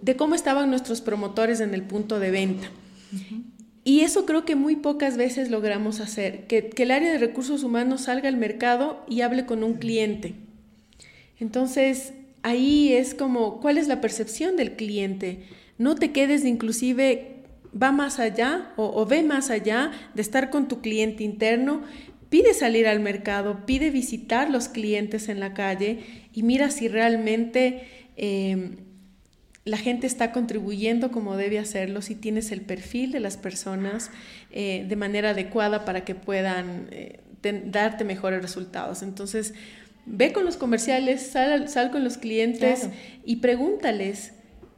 de 0.00 0.16
cómo 0.16 0.34
estaban 0.34 0.70
nuestros 0.70 1.02
promotores 1.02 1.60
en 1.60 1.74
el 1.74 1.82
punto 1.82 2.18
de 2.18 2.30
venta. 2.30 2.70
Y 3.84 4.00
eso 4.00 4.24
creo 4.24 4.44
que 4.44 4.56
muy 4.56 4.76
pocas 4.76 5.16
veces 5.16 5.50
logramos 5.50 6.00
hacer, 6.00 6.46
que, 6.46 6.70
que, 6.70 6.84
el 6.84 6.90
área 6.90 7.12
de 7.12 7.18
recursos 7.18 7.62
humanos 7.62 8.02
salga 8.02 8.28
al 8.28 8.38
mercado 8.38 9.04
y 9.08 9.20
hable 9.20 9.44
con 9.44 9.62
un 9.62 9.74
cliente. 9.74 10.34
Entonces, 11.38 12.14
ahí 12.42 12.94
es 12.94 13.14
como, 13.14 13.60
¿cuál 13.60 13.76
es 13.76 13.86
la 13.86 14.00
percepción 14.00 14.56
del 14.56 14.76
cliente? 14.76 15.44
No 15.76 15.96
te 15.96 16.12
quedes 16.12 16.46
inclusive, 16.46 17.42
va 17.80 17.92
más 17.92 18.20
allá 18.20 18.72
o, 18.76 18.86
o 18.86 19.04
ve 19.04 19.22
más 19.22 19.50
allá 19.50 19.90
de 20.14 20.22
estar 20.22 20.48
con 20.48 20.66
tu 20.66 20.80
cliente 20.80 21.22
interno, 21.22 21.82
pide 22.30 22.54
salir 22.54 22.88
al 22.88 23.00
mercado, 23.00 23.66
pide 23.66 23.90
visitar 23.90 24.48
los 24.48 24.68
clientes 24.68 25.28
en 25.28 25.40
la 25.40 25.52
calle 25.52 26.00
y 26.32 26.42
mira 26.42 26.70
si 26.70 26.88
realmente... 26.88 27.82
Eh, 28.16 28.76
la 29.64 29.78
gente 29.78 30.06
está 30.06 30.30
contribuyendo 30.32 31.10
como 31.10 31.36
debe 31.36 31.58
hacerlo, 31.58 32.02
si 32.02 32.14
tienes 32.14 32.52
el 32.52 32.60
perfil 32.60 33.12
de 33.12 33.20
las 33.20 33.36
personas 33.36 34.10
eh, 34.50 34.84
de 34.86 34.96
manera 34.96 35.30
adecuada 35.30 35.84
para 35.84 36.04
que 36.04 36.14
puedan 36.14 36.88
eh, 36.90 37.20
darte 37.42 38.04
mejores 38.04 38.42
resultados. 38.42 39.02
Entonces, 39.02 39.54
ve 40.04 40.32
con 40.32 40.44
los 40.44 40.56
comerciales, 40.58 41.26
sal, 41.26 41.68
sal 41.68 41.90
con 41.90 42.04
los 42.04 42.18
clientes 42.18 42.88
y 43.24 43.36
pregúntales 43.36 44.32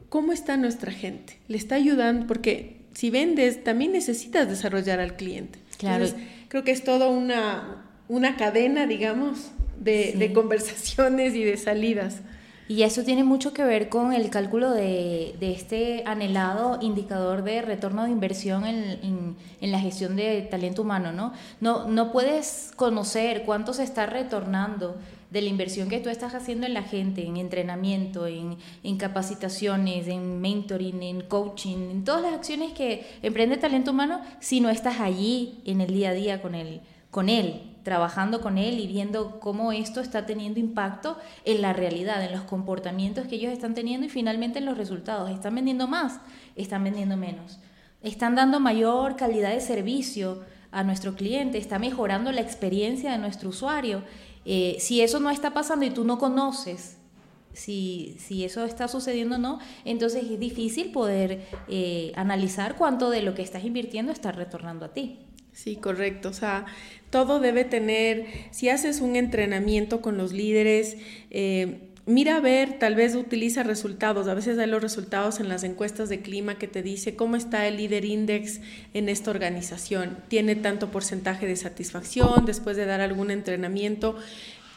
cómo 0.07 0.31
está 0.31 0.55
nuestra 0.55 0.91
gente. 0.91 1.37
¿Le 1.49 1.57
está 1.57 1.75
ayudando? 1.75 2.25
Porque 2.25 2.77
si 2.93 3.09
vendes, 3.09 3.63
también 3.65 3.91
necesitas 3.91 4.47
desarrollar 4.47 5.01
al 5.01 5.17
cliente. 5.17 5.59
Claro. 5.77 6.07
creo 6.47 6.63
que 6.63 6.71
es 6.71 6.83
toda 6.83 7.07
una, 7.09 7.85
una 8.07 8.37
cadena, 8.37 8.87
digamos, 8.87 9.51
de, 9.77 10.13
de 10.17 10.33
conversaciones 10.33 11.35
y 11.35 11.43
de 11.43 11.57
salidas. 11.57 12.21
Y 12.69 12.83
eso 12.83 13.03
tiene 13.03 13.23
mucho 13.23 13.53
que 13.53 13.63
ver 13.63 13.87
con 13.87 14.11
el 14.11 14.29
cálculo 14.29 14.71
de, 14.71 15.35
este 15.39 16.03
anhelado 16.05 16.79
indicador 16.81 17.43
de 17.43 17.61
retorno 17.61 18.03
de 18.03 18.11
inversión 18.11 18.65
en, 18.65 19.35
la 19.61 19.79
gestión 19.79 20.17
de 20.17 20.41
talento 20.41 20.81
humano, 20.81 21.13
¿no? 21.13 21.33
¿no? 21.61 22.11
Puedes 22.11 22.73
conocer 22.75 23.43
cuánto 23.45 23.73
se 23.73 23.83
está 23.83 24.05
retornando 24.05 24.97
de 25.31 25.41
la 25.41 25.49
inversión 25.49 25.89
que 25.89 25.99
tú 25.99 26.09
estás 26.09 26.35
haciendo 26.35 26.65
en 26.65 26.73
la 26.73 26.83
gente, 26.83 27.25
en 27.25 27.37
entrenamiento, 27.37 28.27
en, 28.27 28.57
capacitaciones, 28.97 30.07
en 30.07 30.41
mentoring, 30.41 31.03
en 31.03 31.21
coaching, 31.21 31.89
en 31.91 32.03
todas 32.03 32.21
las 32.21 32.33
acciones 32.33 32.73
que 32.73 33.05
emprende 33.21 33.55
talento 33.55 33.91
humano, 33.91 34.21
si 34.41 34.59
no 34.59 34.69
estás 34.69 34.99
allí 34.99 35.61
en 35.65 35.79
el 35.79 35.93
día 35.93 36.09
a 36.09 36.13
día 36.13 36.41
con 36.41 36.55
él 37.29 37.61
trabajando 37.87 38.41
con 38.41 38.57
él 38.57 38.81
y 38.81 38.87
viendo 38.87 39.39
cómo 39.39 39.71
esto 39.71 40.01
está 40.01 40.25
teniendo 40.25 40.59
impacto 40.59 41.17
en 41.45 41.61
la 41.61 41.71
realidad, 41.71 42.21
en 42.21 42.33
los 42.33 42.41
comportamientos 42.41 43.27
que 43.27 43.35
ellos 43.35 43.53
están 43.53 43.75
teniendo 43.75 44.05
y 44.05 44.09
finalmente 44.09 44.59
en 44.59 44.65
los 44.65 44.77
resultados. 44.77 45.31
¿Están 45.31 45.55
vendiendo 45.55 45.87
más? 45.87 46.19
¿Están 46.57 46.83
vendiendo 46.83 47.15
menos? 47.15 47.59
¿Están 48.03 48.35
dando 48.35 48.59
mayor 48.59 49.15
calidad 49.15 49.51
de 49.51 49.61
servicio 49.61 50.43
a 50.69 50.83
nuestro 50.83 51.15
cliente? 51.15 51.59
¿Está 51.59 51.79
mejorando 51.79 52.33
la 52.33 52.41
experiencia 52.41 53.13
de 53.13 53.19
nuestro 53.19 53.47
usuario? 53.47 54.03
Eh, 54.43 54.75
si 54.81 54.99
eso 54.99 55.21
no 55.21 55.29
está 55.29 55.53
pasando 55.53 55.85
y 55.85 55.91
tú 55.91 56.03
no 56.03 56.17
conoces 56.17 56.97
si, 57.53 58.17
si, 58.19 58.43
eso 58.43 58.65
está 58.65 58.89
sucediendo 58.89 59.35
o 59.35 59.39
no, 59.39 59.59
entonces 59.85 60.25
es 60.29 60.37
difícil 60.37 60.91
poder 60.91 61.47
eh, 61.69 62.11
analizar 62.17 62.75
cuánto 62.75 63.09
de 63.09 63.21
lo 63.21 63.33
que 63.33 63.43
estás 63.43 63.63
invirtiendo 63.63 64.11
está 64.11 64.33
retornando 64.33 64.83
a 64.83 64.89
ti. 64.89 65.26
Sí, 65.57 65.75
correcto. 65.75 66.29
O 66.29 66.33
sea, 66.33 66.67
todo 67.09 67.39
debe 67.39 67.65
tener, 67.65 68.27
si 68.51 68.69
haces 68.69 69.01
un 69.01 69.15
entrenamiento 69.15 70.01
con 70.01 70.15
los 70.15 70.31
líderes, 70.31 70.97
eh, 71.31 71.79
mira 72.05 72.35
a 72.35 72.39
ver, 72.41 72.77
tal 72.77 72.93
vez 72.93 73.15
utiliza 73.15 73.63
resultados. 73.63 74.27
A 74.27 74.35
veces 74.35 74.59
hay 74.59 74.67
los 74.67 74.83
resultados 74.83 75.39
en 75.39 75.49
las 75.49 75.63
encuestas 75.63 76.09
de 76.09 76.21
clima 76.21 76.59
que 76.59 76.67
te 76.67 76.83
dice 76.83 77.15
cómo 77.15 77.35
está 77.35 77.67
el 77.67 77.77
líder 77.77 78.05
index 78.05 78.61
en 78.93 79.09
esta 79.09 79.31
organización. 79.31 80.19
Tiene 80.27 80.55
tanto 80.55 80.91
porcentaje 80.91 81.47
de 81.47 81.55
satisfacción 81.55 82.45
después 82.45 82.77
de 82.77 82.85
dar 82.85 83.01
algún 83.01 83.31
entrenamiento 83.31 84.15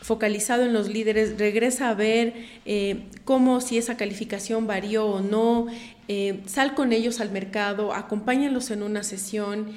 focalizado 0.01 0.63
en 0.65 0.73
los 0.73 0.89
líderes, 0.89 1.39
regresa 1.39 1.91
a 1.91 1.95
ver 1.95 2.33
eh, 2.65 3.03
cómo 3.25 3.61
si 3.61 3.77
esa 3.77 3.97
calificación 3.97 4.67
varió 4.67 5.07
o 5.07 5.21
no, 5.21 5.67
eh, 6.09 6.41
sal 6.47 6.75
con 6.75 6.93
ellos 6.93 7.21
al 7.21 7.31
mercado, 7.31 7.95
acompáñalos 7.95 8.71
en 8.71 8.83
una 8.83 9.03
sesión 9.03 9.73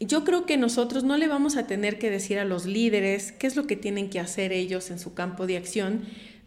yo 0.00 0.24
creo 0.24 0.46
que 0.46 0.56
nosotros 0.56 1.04
no 1.04 1.18
le 1.18 1.28
vamos 1.28 1.56
a 1.56 1.66
tener 1.66 1.98
que 1.98 2.10
decir 2.10 2.38
a 2.38 2.44
los 2.44 2.64
líderes 2.64 3.32
qué 3.32 3.46
es 3.46 3.54
lo 3.54 3.66
que 3.66 3.76
tienen 3.76 4.08
que 4.08 4.18
hacer 4.18 4.52
ellos 4.52 4.90
en 4.90 4.98
su 4.98 5.12
campo 5.12 5.46
de 5.46 5.58
acción, 5.58 6.04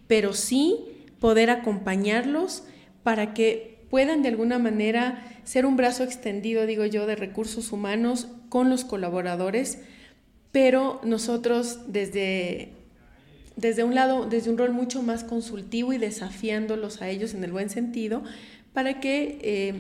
pero 0.07 0.33
sí 0.33 0.79
poder 1.19 1.51
acompañarlos 1.51 2.63
para 3.03 3.33
que 3.33 3.85
puedan 3.89 4.23
de 4.23 4.29
alguna 4.29 4.57
manera 4.57 5.23
ser 5.43 5.67
un 5.67 5.77
brazo 5.77 6.03
extendido, 6.03 6.65
digo 6.65 6.85
yo, 6.85 7.05
de 7.05 7.15
recursos 7.15 7.71
humanos 7.71 8.27
con 8.49 8.69
los 8.69 8.85
colaboradores, 8.85 9.79
pero 10.51 10.99
nosotros 11.03 11.79
desde, 11.87 12.73
desde 13.55 13.83
un 13.83 13.93
lado, 13.93 14.25
desde 14.25 14.49
un 14.49 14.57
rol 14.57 14.71
mucho 14.71 15.03
más 15.03 15.23
consultivo 15.23 15.93
y 15.93 15.99
desafiándolos 15.99 17.03
a 17.03 17.09
ellos 17.09 17.35
en 17.35 17.43
el 17.43 17.51
buen 17.51 17.69
sentido, 17.69 18.23
para 18.73 18.99
que 18.99 19.37
eh, 19.41 19.75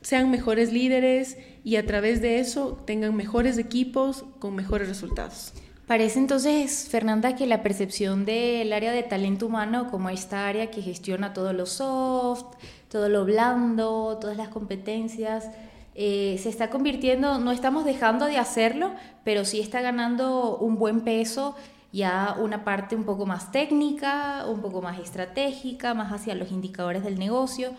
sean 0.00 0.30
mejores 0.30 0.72
líderes 0.72 1.38
y 1.64 1.76
a 1.76 1.86
través 1.86 2.20
de 2.20 2.40
eso 2.40 2.82
tengan 2.86 3.14
mejores 3.14 3.58
equipos 3.58 4.24
con 4.38 4.54
mejores 4.54 4.88
resultados. 4.88 5.52
Parece 5.86 6.18
entonces, 6.18 6.88
Fernanda, 6.90 7.34
que 7.34 7.46
la 7.46 7.62
percepción 7.62 8.24
del 8.26 8.72
área 8.72 8.92
de 8.92 9.02
talento 9.02 9.46
humano 9.46 9.90
como 9.90 10.10
esta 10.10 10.46
área 10.46 10.70
que 10.70 10.82
gestiona 10.82 11.32
todo 11.32 11.52
lo 11.52 11.64
soft, 11.64 12.56
todo 12.90 13.08
lo 13.08 13.24
blando, 13.24 14.18
todas 14.20 14.36
las 14.36 14.48
competencias, 14.48 15.48
eh, 15.94 16.38
se 16.42 16.50
está 16.50 16.68
convirtiendo, 16.70 17.38
no 17.38 17.52
estamos 17.52 17.84
dejando 17.84 18.26
de 18.26 18.36
hacerlo, 18.36 18.92
pero 19.24 19.44
sí 19.44 19.60
está 19.60 19.80
ganando 19.80 20.58
un 20.58 20.76
buen 20.76 21.00
peso 21.00 21.56
ya 21.92 22.36
una 22.38 22.64
parte 22.64 22.94
un 22.96 23.04
poco 23.04 23.26
más 23.26 23.50
técnica, 23.50 24.44
un 24.46 24.60
poco 24.60 24.82
más 24.82 24.98
estratégica, 24.98 25.94
más 25.94 26.12
hacia 26.12 26.34
los 26.34 26.52
indicadores 26.52 27.02
del 27.02 27.18
negocio. 27.18 27.72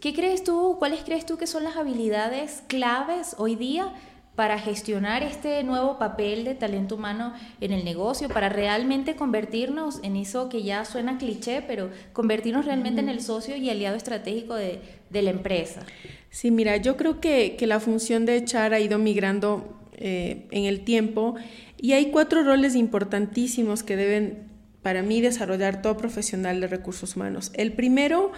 ¿Qué 0.00 0.14
crees 0.14 0.44
tú, 0.44 0.76
cuáles 0.78 1.00
crees 1.00 1.26
tú 1.26 1.38
que 1.38 1.48
son 1.48 1.64
las 1.64 1.76
habilidades 1.76 2.62
claves 2.68 3.34
hoy 3.36 3.56
día 3.56 3.92
para 4.36 4.60
gestionar 4.60 5.24
este 5.24 5.64
nuevo 5.64 5.98
papel 5.98 6.44
de 6.44 6.54
talento 6.54 6.94
humano 6.94 7.32
en 7.60 7.72
el 7.72 7.84
negocio, 7.84 8.28
para 8.28 8.48
realmente 8.48 9.16
convertirnos 9.16 9.98
en 10.04 10.14
eso 10.14 10.48
que 10.48 10.62
ya 10.62 10.84
suena 10.84 11.18
cliché, 11.18 11.62
pero 11.62 11.90
convertirnos 12.12 12.64
realmente 12.64 13.00
en 13.00 13.08
el 13.08 13.20
socio 13.20 13.56
y 13.56 13.68
aliado 13.68 13.96
estratégico 13.96 14.54
de, 14.54 14.80
la 15.10 15.30
empresa? 15.30 15.82
Sí, 16.30 16.52
mira, 16.52 16.76
yo 16.76 16.96
creo 16.96 17.20
que, 17.20 17.56
la 17.62 17.80
función 17.80 18.24
de 18.24 18.36
echar 18.36 18.74
ha 18.74 18.78
ido 18.78 19.00
migrando 19.00 19.80
eh, 19.94 20.46
en 20.52 20.66
el 20.66 20.84
tiempo 20.84 21.34
y 21.76 21.94
hay 21.94 22.12
cuatro 22.12 22.44
roles 22.44 22.76
importantísimos 22.76 23.82
que 23.82 23.96
deben, 23.96 24.46
para 24.82 25.02
mí, 25.02 25.20
desarrollar 25.20 25.82
todo 25.82 25.96
profesional 25.96 26.60
de 26.60 26.68
recursos 26.68 27.16
humanos. 27.16 27.50
El 27.54 27.72
primero 27.72 28.30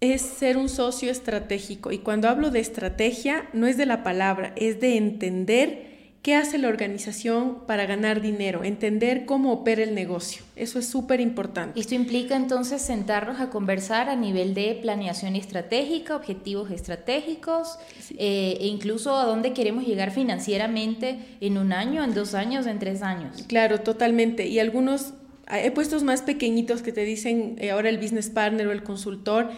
es 0.00 0.22
ser 0.22 0.56
un 0.56 0.68
socio 0.68 1.10
estratégico. 1.10 1.92
Y 1.92 1.98
cuando 1.98 2.28
hablo 2.28 2.50
de 2.50 2.60
estrategia, 2.60 3.48
no 3.52 3.66
es 3.66 3.76
de 3.76 3.86
la 3.86 4.02
palabra, 4.02 4.52
es 4.56 4.80
de 4.80 4.96
entender 4.96 5.90
qué 6.22 6.34
hace 6.34 6.58
la 6.58 6.68
organización 6.68 7.66
para 7.66 7.86
ganar 7.86 8.20
dinero, 8.20 8.62
entender 8.62 9.24
cómo 9.24 9.52
opera 9.52 9.82
el 9.82 9.94
negocio. 9.94 10.42
Eso 10.54 10.78
es 10.78 10.86
súper 10.86 11.20
importante. 11.20 11.80
Esto 11.80 11.94
implica 11.94 12.36
entonces 12.36 12.82
sentarnos 12.82 13.40
a 13.40 13.48
conversar 13.48 14.10
a 14.10 14.16
nivel 14.16 14.52
de 14.52 14.78
planeación 14.82 15.34
estratégica, 15.34 16.16
objetivos 16.16 16.70
estratégicos 16.70 17.78
eh, 18.18 18.58
e 18.60 18.66
incluso 18.66 19.16
a 19.16 19.24
dónde 19.24 19.54
queremos 19.54 19.86
llegar 19.86 20.10
financieramente 20.10 21.18
en 21.40 21.56
un 21.56 21.72
año, 21.72 22.04
en 22.04 22.12
dos 22.12 22.34
años, 22.34 22.66
en 22.66 22.78
tres 22.78 23.02
años. 23.02 23.44
Claro, 23.48 23.80
totalmente. 23.80 24.46
Y 24.46 24.58
algunos, 24.58 25.14
hay 25.46 25.70
puestos 25.70 26.02
más 26.02 26.20
pequeñitos 26.20 26.82
que 26.82 26.92
te 26.92 27.04
dicen 27.04 27.56
eh, 27.58 27.70
ahora 27.70 27.88
el 27.88 27.96
business 27.96 28.28
partner 28.28 28.66
o 28.66 28.72
el 28.72 28.82
consultor 28.82 29.48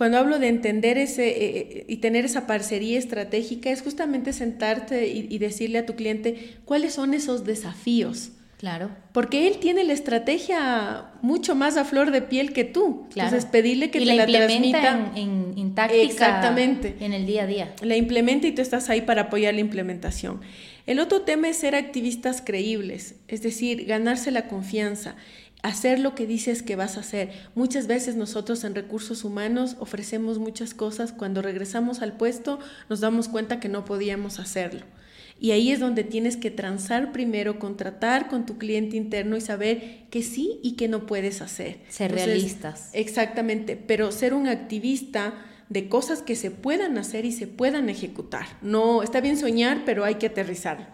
cuando 0.00 0.16
hablo 0.16 0.38
de 0.38 0.48
entender 0.48 0.96
ese 0.96 1.28
eh, 1.28 1.34
eh, 1.58 1.84
y 1.86 1.96
tener 1.98 2.24
esa 2.24 2.46
parcería 2.46 2.98
estratégica, 2.98 3.68
es 3.68 3.82
justamente 3.82 4.32
sentarte 4.32 5.08
y, 5.08 5.36
decirle 5.36 5.76
a 5.76 5.84
tu 5.84 5.94
cliente 5.94 6.56
cuáles 6.64 6.94
son 6.94 7.12
esos 7.12 7.44
desafíos. 7.44 8.30
Claro. 8.56 8.88
Porque 9.12 9.46
él 9.46 9.58
tiene 9.58 9.84
la 9.84 9.92
estrategia 9.92 11.10
mucho 11.20 11.54
más 11.54 11.76
a 11.76 11.84
flor 11.84 12.12
de 12.12 12.22
piel 12.22 12.54
que 12.54 12.64
tú. 12.64 13.08
Claro. 13.10 13.28
Entonces, 13.28 13.50
pedirle 13.50 13.90
que 13.90 13.98
te 13.98 14.06
la, 14.06 14.24
transmita. 14.24 15.12
En, 15.16 15.52
en, 15.58 15.74
Exactamente. 15.90 16.96
En 17.00 17.12
el 17.12 17.26
día 17.26 17.42
a 17.42 17.46
día. 17.46 17.74
La 17.82 17.96
implementa 17.96 18.46
y 18.46 18.52
tú 18.52 18.62
estás 18.62 18.88
ahí 18.88 19.02
para 19.02 19.24
apoyar 19.24 19.52
la 19.52 19.60
implementación. 19.60 20.40
El 20.86 20.98
otro 20.98 21.20
tema 21.20 21.50
es 21.50 21.58
ser 21.58 21.74
activistas 21.74 22.40
creíbles, 22.40 23.16
es 23.28 23.42
decir, 23.42 23.84
ganarse 23.84 24.30
la 24.30 24.48
confianza 24.48 25.16
hacer 25.62 25.98
lo 25.98 26.14
que 26.14 26.26
dices 26.26 26.62
que 26.62 26.76
vas 26.76 26.96
a 26.96 27.00
hacer. 27.00 27.30
Muchas 27.54 27.86
veces 27.86 28.16
nosotros 28.16 28.64
en 28.64 28.74
recursos 28.74 29.24
humanos 29.24 29.76
ofrecemos 29.78 30.38
muchas 30.38 30.74
cosas, 30.74 31.12
cuando 31.12 31.42
regresamos 31.42 32.02
al 32.02 32.16
puesto 32.16 32.58
nos 32.88 33.00
damos 33.00 33.28
cuenta 33.28 33.60
que 33.60 33.68
no 33.68 33.84
podíamos 33.84 34.38
hacerlo. 34.38 34.84
Y 35.42 35.52
ahí 35.52 35.72
es 35.72 35.80
donde 35.80 36.04
tienes 36.04 36.36
que 36.36 36.50
transar 36.50 37.12
primero, 37.12 37.58
contratar 37.58 38.28
con 38.28 38.44
tu 38.44 38.58
cliente 38.58 38.98
interno 38.98 39.38
y 39.38 39.40
saber 39.40 40.04
que 40.10 40.22
sí 40.22 40.60
y 40.62 40.72
que 40.72 40.86
no 40.86 41.06
puedes 41.06 41.40
hacer. 41.40 41.78
Ser 41.88 42.12
realistas. 42.12 42.90
Exactamente, 42.92 43.74
pero 43.76 44.12
ser 44.12 44.34
un 44.34 44.48
activista 44.48 45.46
de 45.70 45.88
cosas 45.88 46.20
que 46.20 46.36
se 46.36 46.50
puedan 46.50 46.98
hacer 46.98 47.24
y 47.24 47.32
se 47.32 47.46
puedan 47.46 47.88
ejecutar. 47.88 48.46
No, 48.60 49.02
está 49.02 49.22
bien 49.22 49.38
soñar, 49.38 49.84
pero 49.86 50.04
hay 50.04 50.16
que 50.16 50.26
aterrizarlo. 50.26 50.86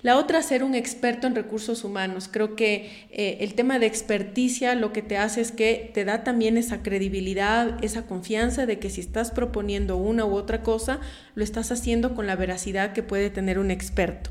La 0.00 0.16
otra, 0.16 0.42
ser 0.42 0.62
un 0.62 0.76
experto 0.76 1.26
en 1.26 1.34
recursos 1.34 1.82
humanos. 1.82 2.28
Creo 2.30 2.54
que 2.54 3.06
eh, 3.10 3.38
el 3.40 3.54
tema 3.54 3.80
de 3.80 3.86
experticia 3.86 4.76
lo 4.76 4.92
que 4.92 5.02
te 5.02 5.16
hace 5.16 5.40
es 5.40 5.50
que 5.50 5.90
te 5.92 6.04
da 6.04 6.22
también 6.22 6.56
esa 6.56 6.82
credibilidad, 6.82 7.82
esa 7.82 8.06
confianza 8.06 8.64
de 8.64 8.78
que 8.78 8.90
si 8.90 9.00
estás 9.00 9.32
proponiendo 9.32 9.96
una 9.96 10.24
u 10.24 10.34
otra 10.34 10.62
cosa, 10.62 11.00
lo 11.34 11.42
estás 11.42 11.72
haciendo 11.72 12.14
con 12.14 12.28
la 12.28 12.36
veracidad 12.36 12.92
que 12.92 13.02
puede 13.02 13.30
tener 13.30 13.58
un 13.58 13.72
experto. 13.72 14.30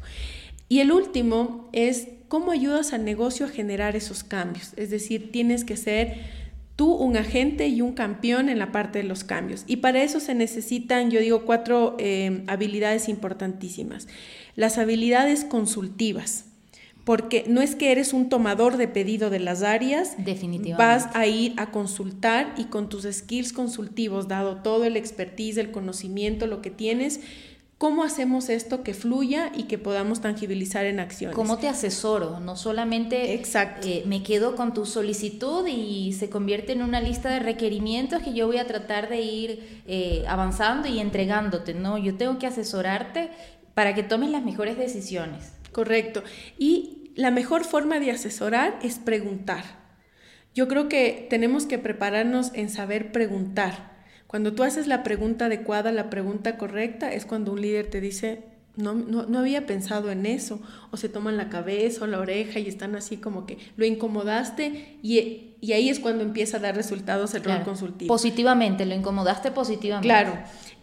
Y 0.70 0.80
el 0.80 0.92
último 0.92 1.70
es 1.74 2.08
cómo 2.30 2.52
ayudas 2.52 2.94
al 2.94 3.04
negocio 3.04 3.46
a 3.46 3.50
generar 3.50 3.96
esos 3.96 4.24
cambios. 4.24 4.74
Es 4.78 4.90
decir, 4.90 5.32
tienes 5.32 5.66
que 5.66 5.76
ser 5.76 6.47
tú 6.78 6.94
un 6.94 7.18
agente 7.18 7.68
y 7.68 7.82
un 7.82 7.92
campeón 7.92 8.48
en 8.48 8.60
la 8.60 8.72
parte 8.72 9.00
de 9.00 9.04
los 9.04 9.26
cambios. 9.26 9.64
Y 9.68 9.78
para 9.78 10.04
eso 10.04 10.22
se 10.22 10.36
necesitan, 10.36 11.12
yo 11.12 11.20
digo, 11.20 11.44
cuatro 11.44 11.98
eh, 12.00 12.44
habilidades 12.48 13.10
importantísimas. 13.10 14.08
Las 14.56 14.78
habilidades 14.78 15.44
consultivas, 15.44 16.46
porque 17.04 17.46
no 17.48 17.62
es 17.62 17.76
que 17.76 17.92
eres 17.92 18.14
un 18.14 18.30
tomador 18.30 18.78
de 18.78 18.88
pedido 18.88 19.30
de 19.32 19.40
las 19.40 19.64
áreas, 19.64 20.16
definitivamente 20.20 20.78
vas 20.78 21.16
a 21.16 21.26
ir 21.26 21.54
a 21.58 21.72
consultar 21.72 22.54
y 22.58 22.66
con 22.66 22.90
tus 22.90 23.08
skills 23.12 23.54
consultivos, 23.54 24.28
dado 24.28 24.58
todo 24.58 24.86
el 24.86 24.98
expertise, 24.98 25.58
el 25.58 25.72
conocimiento, 25.72 26.46
lo 26.46 26.62
que 26.62 26.70
tienes, 26.70 27.22
¿Cómo 27.78 28.04
hacemos 28.04 28.50
esto 28.50 28.82
que 28.82 28.96
fluya 28.96 29.52
y 29.56 29.64
que 29.64 29.78
podamos 29.78 30.20
tangibilizar 30.20 30.88
en 30.88 31.00
acciones? 31.00 31.36
¿Cómo 31.36 31.60
te 31.60 31.68
asesoro? 31.68 32.40
No 32.40 32.56
solamente 32.56 33.36
eh, 33.36 34.04
me 34.08 34.24
quedo 34.24 34.56
con 34.56 34.74
tu 34.74 34.88
solicitud 34.88 35.68
y 35.68 36.14
se 36.14 36.32
convierte 36.32 36.72
en 36.72 36.82
una 36.82 37.02
lista 37.02 37.30
de 37.30 37.40
requerimientos 37.40 38.24
que 38.24 38.34
yo 38.34 38.48
voy 38.48 38.58
a 38.58 38.66
tratar 38.66 39.10
de 39.10 39.22
ir 39.22 39.84
eh, 39.86 40.26
avanzando 40.28 40.88
y 40.88 40.98
entregándote, 41.00 41.76
¿no? 41.76 42.00
Yo 42.00 42.16
tengo 42.16 42.40
que 42.40 42.48
asesorarte 42.48 43.30
para 43.76 43.94
que 43.94 44.02
tomes 44.02 44.32
las 44.32 44.44
mejores 44.44 44.76
decisiones. 44.76 45.52
Correcto. 45.72 46.24
Y 46.58 47.12
la 47.16 47.30
mejor 47.30 47.64
forma 47.64 48.00
de 48.00 48.10
asesorar 48.10 48.80
es 48.82 48.98
preguntar. 48.98 49.64
Yo 50.56 50.68
creo 50.68 50.90
que 50.90 51.28
tenemos 51.30 51.68
que 51.68 51.78
prepararnos 51.78 52.50
en 52.56 52.72
saber 52.72 53.12
preguntar 53.12 53.97
cuando 54.28 54.54
tú 54.54 54.64
haces 54.64 54.88
la 54.88 55.04
pregunta 55.04 55.46
adecuada, 55.46 55.92
la 55.92 56.10
pregunta 56.10 56.58
correcta, 56.58 57.12
es 57.14 57.26
cuando 57.26 57.54
un 57.54 57.62
líder 57.62 57.90
te 57.90 58.02
dice, 58.02 58.44
no, 58.76 58.94
no, 58.94 59.40
había 59.40 59.66
pensado 59.66 60.12
en 60.12 60.26
eso, 60.26 60.62
o 60.92 60.98
se 60.98 61.10
toman 61.10 61.38
la 61.38 61.50
cabeza 61.50 62.04
o 62.04 62.08
la 62.08 62.20
oreja 62.20 62.60
y 62.60 62.68
están 62.68 62.96
así 62.96 63.18
como 63.18 63.46
que 63.46 63.58
lo 63.76 63.86
incomodaste 63.86 64.98
y, 65.02 65.56
y 65.62 65.72
ahí 65.72 65.90
es 65.90 66.00
cuando 66.00 66.24
empieza 66.24 66.58
a 66.58 66.60
dar 66.60 66.76
resultados 66.76 67.34
el 67.34 67.44
rol 67.44 67.64
consultivo. 67.64 68.08
Positivamente, 68.08 68.86
lo 68.86 68.94
incomodaste 68.94 69.52
positivamente. 69.52 70.08
Claro. 70.08 70.34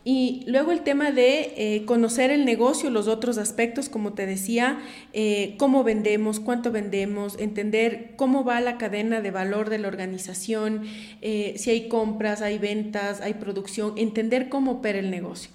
Y 0.07 0.43
luego 0.47 0.71
el 0.71 0.83
tema 0.83 1.13
de 1.13 1.55
eh, 1.57 1.85
conocer 1.87 2.31
el 2.31 2.45
negocio, 2.45 2.91
los 2.91 3.09
otros 3.09 3.39
aspectos, 3.39 3.89
como 3.89 4.13
te 4.13 4.27
decía, 4.27 4.79
eh, 5.15 5.55
cómo 5.57 5.83
vendemos, 5.83 6.41
cuánto 6.41 6.71
vendemos, 6.71 7.39
entender 7.39 8.13
cómo 8.17 8.45
va 8.45 8.61
la 8.61 8.77
cadena 8.77 9.23
de 9.23 9.31
valor 9.31 9.71
de 9.71 9.79
la 9.79 9.89
organización, 9.89 10.83
eh, 11.23 11.55
si 11.57 11.71
hay 11.71 11.89
compras, 11.89 12.43
hay 12.43 12.59
ventas, 12.59 13.23
hay 13.23 13.35
producción, 13.35 13.95
entender 13.97 14.51
cómo 14.51 14.73
opera 14.73 14.99
el 14.99 15.11
negocio. 15.11 15.51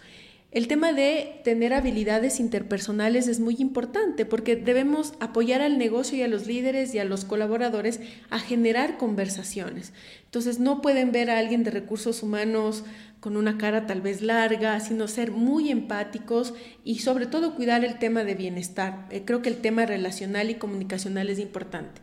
El 0.51 0.67
tema 0.67 0.93
de 0.93 1.41
tener 1.43 1.73
habilidades 1.73 2.39
interpersonales 2.39 3.27
es 3.27 3.39
muy 3.39 3.55
importante 3.59 4.25
porque 4.25 4.55
debemos 4.55 5.13
apoyar 5.19 5.61
al 5.61 5.77
negocio 5.77 6.17
y 6.17 6.23
a 6.23 6.27
los 6.27 6.47
líderes 6.47 6.95
y 6.95 6.99
a 6.99 7.05
los 7.05 7.23
colaboradores 7.23 7.99
a 8.31 8.39
generar 8.39 8.97
conversaciones. 8.97 9.93
Entonces 10.25 10.59
no 10.59 10.81
pueden 10.81 11.11
ver 11.11 11.29
a 11.29 11.37
alguien 11.37 11.63
de 11.63 11.69
recursos 11.69 12.23
humanos 12.23 12.83
con 13.19 13.37
una 13.37 13.59
cara 13.59 13.85
tal 13.85 14.01
vez 14.01 14.23
larga, 14.23 14.79
sino 14.79 15.07
ser 15.07 15.29
muy 15.29 15.69
empáticos 15.69 16.55
y 16.83 16.99
sobre 16.99 17.27
todo 17.27 17.55
cuidar 17.55 17.85
el 17.85 17.99
tema 17.99 18.23
de 18.23 18.33
bienestar. 18.33 19.05
Eh, 19.11 19.21
creo 19.25 19.43
que 19.43 19.49
el 19.49 19.57
tema 19.57 19.85
relacional 19.85 20.49
y 20.49 20.55
comunicacional 20.55 21.29
es 21.29 21.37
importante. 21.37 22.01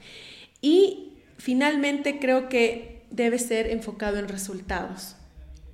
Y 0.60 1.14
finalmente 1.36 2.20
creo 2.20 2.48
que 2.48 3.02
debe 3.10 3.40
ser 3.40 3.66
enfocado 3.72 4.18
en 4.18 4.28
resultados. 4.28 5.16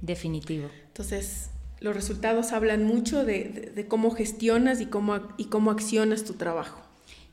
Definitivo. 0.01 0.70
Entonces, 0.87 1.52
los 1.83 1.95
resultados 1.95 2.53
hablan 2.53 2.85
mucho 2.85 3.25
de, 3.25 3.87
cómo 3.88 4.11
gestionas 4.11 4.81
y 4.81 4.87
cómo, 4.87 5.21
y 5.37 5.47
cómo 5.47 5.71
accionas 5.71 6.25
tu 6.25 6.35
trabajo. 6.35 6.82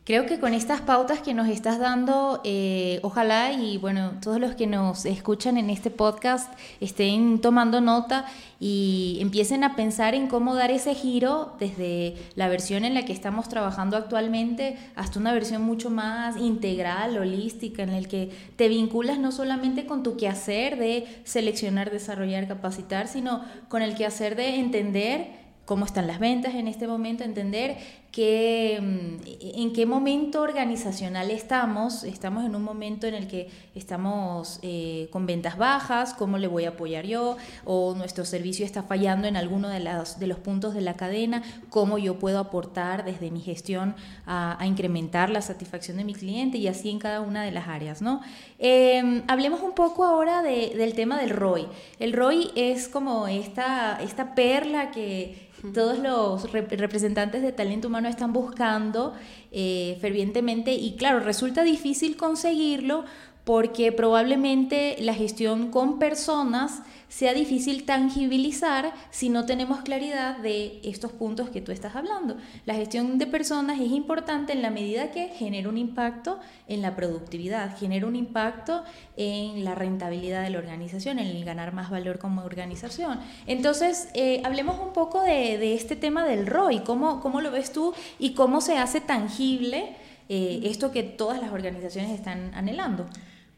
Creo 0.05 0.25
que 0.25 0.39
con 0.39 0.55
estas 0.55 0.81
pautas 0.81 1.19
que 1.19 1.35
nos 1.35 1.47
estás 1.47 1.77
dando, 1.77 2.41
eh, 2.43 2.99
ojalá 3.03 3.51
y 3.53 3.77
bueno, 3.77 4.13
todos 4.23 4.39
los 4.39 4.55
que 4.55 4.65
nos 4.65 5.05
escuchan 5.05 5.55
en 5.57 5.69
este 5.69 5.91
podcast 5.91 6.51
estén 6.79 7.39
tomando 7.41 7.79
nota 7.79 8.25
y 8.59 9.19
empiecen 9.21 9.63
a 9.63 9.75
pensar 9.75 10.15
en 10.15 10.27
cómo 10.27 10.55
dar 10.55 10.71
ese 10.71 10.95
giro 10.95 11.55
desde 11.59 12.15
la 12.33 12.49
versión 12.49 12.85
en 12.85 12.95
la 12.95 13.05
que 13.05 13.13
estamos 13.13 13.49
trabajando 13.49 13.97
actualmente 13.97 14.77
hasta 14.95 15.19
una 15.19 15.31
versión 15.31 15.62
mucho 15.62 15.91
más 15.91 16.38
integral, 16.38 17.15
holística, 17.15 17.83
en 17.83 17.91
el 17.91 18.07
que 18.07 18.31
te 18.55 18.67
vinculas 18.67 19.19
no 19.19 19.31
solamente 19.31 19.85
con 19.85 20.01
tu 20.01 20.17
quehacer 20.17 20.79
de 20.79 21.05
seleccionar, 21.23 21.91
desarrollar, 21.91 22.47
capacitar, 22.47 23.07
sino 23.07 23.43
con 23.67 23.83
el 23.83 23.93
quehacer 23.93 24.35
de 24.35 24.55
entender 24.55 25.49
cómo 25.69 25.85
están 25.85 26.07
las 26.07 26.17
ventas 26.17 26.55
en 26.55 26.67
este 26.67 26.88
momento, 26.88 27.23
entender 27.23 27.77
que, 28.11 28.79
mm, 28.81 29.59
en 29.59 29.73
qué 29.73 29.85
momento 29.85 30.41
organizacional 30.41 31.31
estamos. 31.31 32.03
Estamos 32.03 32.45
en 32.45 32.55
un 32.55 32.63
momento 32.63 33.07
en 33.07 33.13
el 33.13 33.27
que 33.27 33.49
estamos 33.75 34.59
eh, 34.61 35.07
con 35.11 35.25
ventas 35.25 35.57
bajas, 35.57 36.13
cómo 36.13 36.37
le 36.37 36.47
voy 36.47 36.65
a 36.65 36.69
apoyar 36.69 37.05
yo, 37.05 37.37
o 37.65 37.93
nuestro 37.95 38.25
servicio 38.25 38.65
está 38.65 38.83
fallando 38.83 39.27
en 39.27 39.37
alguno 39.37 39.69
de, 39.69 39.79
las, 39.79 40.19
de 40.19 40.27
los 40.27 40.39
puntos 40.39 40.73
de 40.73 40.81
la 40.81 40.95
cadena, 40.95 41.43
cómo 41.69 41.97
yo 41.97 42.17
puedo 42.17 42.39
aportar 42.39 43.05
desde 43.05 43.31
mi 43.31 43.41
gestión 43.41 43.95
a, 44.25 44.57
incrementar 44.65 45.29
la 45.29 45.41
satisfacción 45.41 45.97
de 45.97 46.03
mi 46.03 46.13
cliente 46.13 46.57
y 46.57 46.67
así 46.67 46.89
en 46.89 46.99
cada 46.99 47.21
una 47.21 47.43
de 47.43 47.51
las 47.51 47.67
áreas. 47.67 48.01
¿no? 48.01 48.21
Em, 48.59 49.23
hablemos 49.27 49.61
un 49.61 49.71
poco 49.71 50.03
ahora 50.03 50.41
del 50.41 50.93
tema 50.93 51.19
del 51.19 51.29
ROI. 51.29 51.67
El 51.99 52.13
ROI 52.13 52.51
es 52.55 52.87
como 52.87 53.27
esta, 53.27 53.99
esta 54.01 54.35
perla 54.35 54.91
que 54.91 55.49
todos 55.73 55.99
los 55.99 56.51
representantes 56.51 57.41
de 57.41 57.51
talento 57.51 57.87
humano 57.87 57.98
están 58.07 58.31
buscando 58.31 59.13
eh, 59.51 59.97
fervientemente 59.99 60.73
y 60.73 60.95
claro, 60.95 61.19
resulta 61.19 61.63
difícil 61.63 62.15
conseguirlo 62.15 63.03
porque 63.49 63.91
probablemente 63.91 64.95
la 64.99 65.15
gestión 65.15 65.71
con 65.71 65.97
personas 65.97 66.83
sea 67.07 67.33
difícil 67.33 67.83
tangibilizar 67.83 68.93
si 69.09 69.29
no 69.29 69.47
tenemos 69.47 69.81
claridad 69.81 70.38
de 70.38 70.79
estos 70.83 71.12
puntos 71.12 71.49
que 71.49 71.59
tú 71.59 71.71
estás 71.71 71.95
hablando. 71.95 72.38
La 72.67 72.75
gestión 72.75 73.17
de 73.17 73.25
personas 73.25 73.79
es 73.79 73.89
importante 73.89 74.53
en 74.53 74.62
la 74.62 74.69
medida 74.69 75.09
que 75.09 75.29
genera 75.29 75.67
un 75.67 75.79
impacto 75.79 76.39
en 76.67 76.83
la 76.83 76.95
productividad, 76.95 77.75
genera 77.75 78.05
un 78.05 78.15
impacto 78.15 78.83
en 79.17 79.65
la 79.65 79.73
rentabilidad 79.73 80.43
de 80.43 80.51
la 80.51 80.59
organización, 80.59 81.17
en 81.17 81.35
el 81.35 81.43
ganar 81.43 81.73
más 81.73 81.89
valor 81.89 82.19
como 82.19 82.43
organización. 82.43 83.19
Entonces, 83.47 84.09
eh, 84.13 84.43
hablemos 84.45 84.79
un 84.79 84.93
poco 84.93 85.23
de, 85.23 85.73
este 85.73 85.95
tema 85.95 86.23
del 86.23 86.45
ROI, 86.45 86.81
¿cómo, 86.81 87.19
cómo 87.19 87.41
lo 87.41 87.49
ves 87.49 87.73
tú 87.73 87.95
y 88.19 88.35
cómo 88.35 88.62
se 88.62 88.77
hace 88.77 89.01
tangible 89.01 89.95
eh, 90.31 90.62
esto 90.65 90.91
que 90.91 91.01
todas 91.01 91.41
las 91.41 91.51
organizaciones 91.51 92.12
están 92.12 92.53
anhelando. 92.53 93.07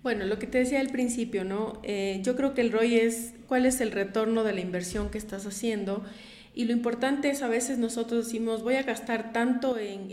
Bueno, 0.04 0.26
lo 0.26 0.40
que 0.40 0.48
te 0.48 0.58
decía 0.58 0.80
al 0.80 0.90
principio, 0.90 1.44
¿no? 1.44 1.80
Eh, 1.84 2.22
yo 2.24 2.36
creo 2.36 2.54
que 2.54 2.62
el 2.62 2.72
ROI 2.72 2.96
es 2.96 3.34
cuál 3.48 3.66
es 3.66 3.82
el 3.82 3.92
retorno 3.92 4.44
de 4.44 4.54
la 4.54 4.62
inversión 4.62 5.10
que 5.12 5.20
estás 5.20 5.46
haciendo. 5.46 6.04
Y 6.56 6.66
lo 6.66 6.74
importante 6.74 7.30
es 7.30 7.44
a 7.44 7.48
veces 7.48 7.78
nosotros 7.78 8.26
decimos, 8.26 8.64
voy 8.64 8.76
a 8.76 8.84
gastar 8.84 9.32
tanto 9.32 9.78
en, 9.78 10.12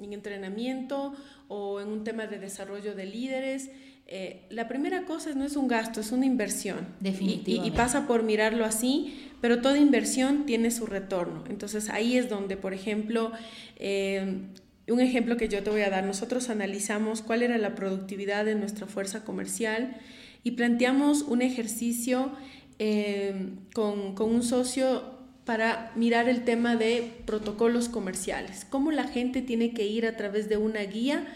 entrenamiento 0.00 1.14
o 1.48 1.80
en 1.80 1.88
un 1.88 2.04
tema 2.04 2.26
de 2.26 2.38
desarrollo 2.38 2.94
de 2.94 3.06
líderes. 3.06 3.70
Eh, 4.06 4.46
la 4.50 4.66
primera 4.66 5.04
cosa 5.04 5.32
no 5.34 5.44
es 5.44 5.56
un 5.56 5.68
gasto, 5.68 6.00
es 6.00 6.12
una 6.12 6.26
inversión. 6.26 6.88
Definitivamente. 7.00 7.74
Y, 7.74 7.76
pasa 7.76 8.06
por 8.06 8.22
mirarlo 8.22 8.64
así, 8.64 9.30
pero 9.40 9.60
toda 9.60 9.78
inversión 9.78 10.46
tiene 10.46 10.70
su 10.70 10.86
retorno. 10.86 11.44
Entonces 11.48 11.90
ahí 11.90 12.16
es 12.16 12.28
donde, 12.28 12.56
por 12.56 12.72
ejemplo, 12.72 13.32
eh, 13.76 14.42
un 14.90 15.00
ejemplo 15.00 15.36
que 15.36 15.48
yo 15.48 15.62
te 15.62 15.70
voy 15.70 15.82
a 15.82 15.90
dar, 15.90 16.04
nosotros 16.04 16.50
analizamos 16.50 17.22
cuál 17.22 17.42
era 17.42 17.58
la 17.58 17.74
productividad 17.74 18.44
de 18.44 18.54
nuestra 18.54 18.86
fuerza 18.86 19.24
comercial 19.24 19.96
y 20.42 20.52
planteamos 20.52 21.22
un 21.22 21.42
ejercicio 21.42 22.32
eh, 22.78 23.50
con, 23.74 24.14
con 24.14 24.30
un 24.30 24.42
socio 24.42 25.18
para 25.44 25.92
mirar 25.96 26.28
el 26.28 26.44
tema 26.44 26.76
de 26.76 27.10
protocolos 27.26 27.88
comerciales, 27.88 28.66
cómo 28.68 28.92
la 28.92 29.04
gente 29.04 29.42
tiene 29.42 29.72
que 29.72 29.86
ir 29.86 30.06
a 30.06 30.16
través 30.16 30.48
de 30.48 30.56
una 30.56 30.80
guía 30.82 31.26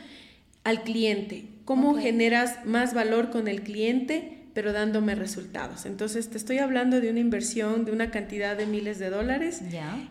al 0.62 0.82
cliente, 0.82 1.44
cómo 1.64 1.96
generas 1.96 2.64
más 2.64 2.94
valor 2.94 3.30
con 3.30 3.48
el 3.48 3.62
cliente 3.62 4.40
pero 4.54 4.72
dándome 4.72 5.16
resultados. 5.16 5.84
Entonces 5.84 6.30
te 6.30 6.38
estoy 6.38 6.58
hablando 6.58 7.00
de 7.00 7.10
una 7.10 7.18
inversión 7.18 7.84
de 7.84 7.90
una 7.90 8.10
cantidad 8.10 8.56
de 8.56 8.66
miles 8.66 9.00
de 9.00 9.10
dólares 9.10 9.60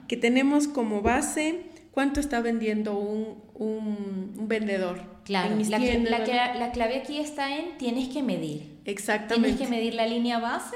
que 0.08 0.18
tenemos 0.18 0.68
como 0.68 1.02
base 1.02 1.62
cuánto 1.94 2.20
está 2.20 2.42
vendiendo 2.42 2.98
un, 2.98 3.42
un, 3.54 4.48
vendedor. 4.48 5.00
Claro, 5.24 5.56
la, 5.70 5.80
la, 5.80 6.56
la, 6.56 6.72
clave 6.72 6.98
aquí 6.98 7.20
está 7.20 7.56
en 7.58 7.78
tienes 7.78 8.10
que 8.10 8.24
medir. 8.24 8.80
Exactamente. 8.84 9.50
Tienes 9.50 9.70
que 9.70 9.74
medir 9.74 9.94
la 9.94 10.06
línea 10.06 10.40
base, 10.40 10.76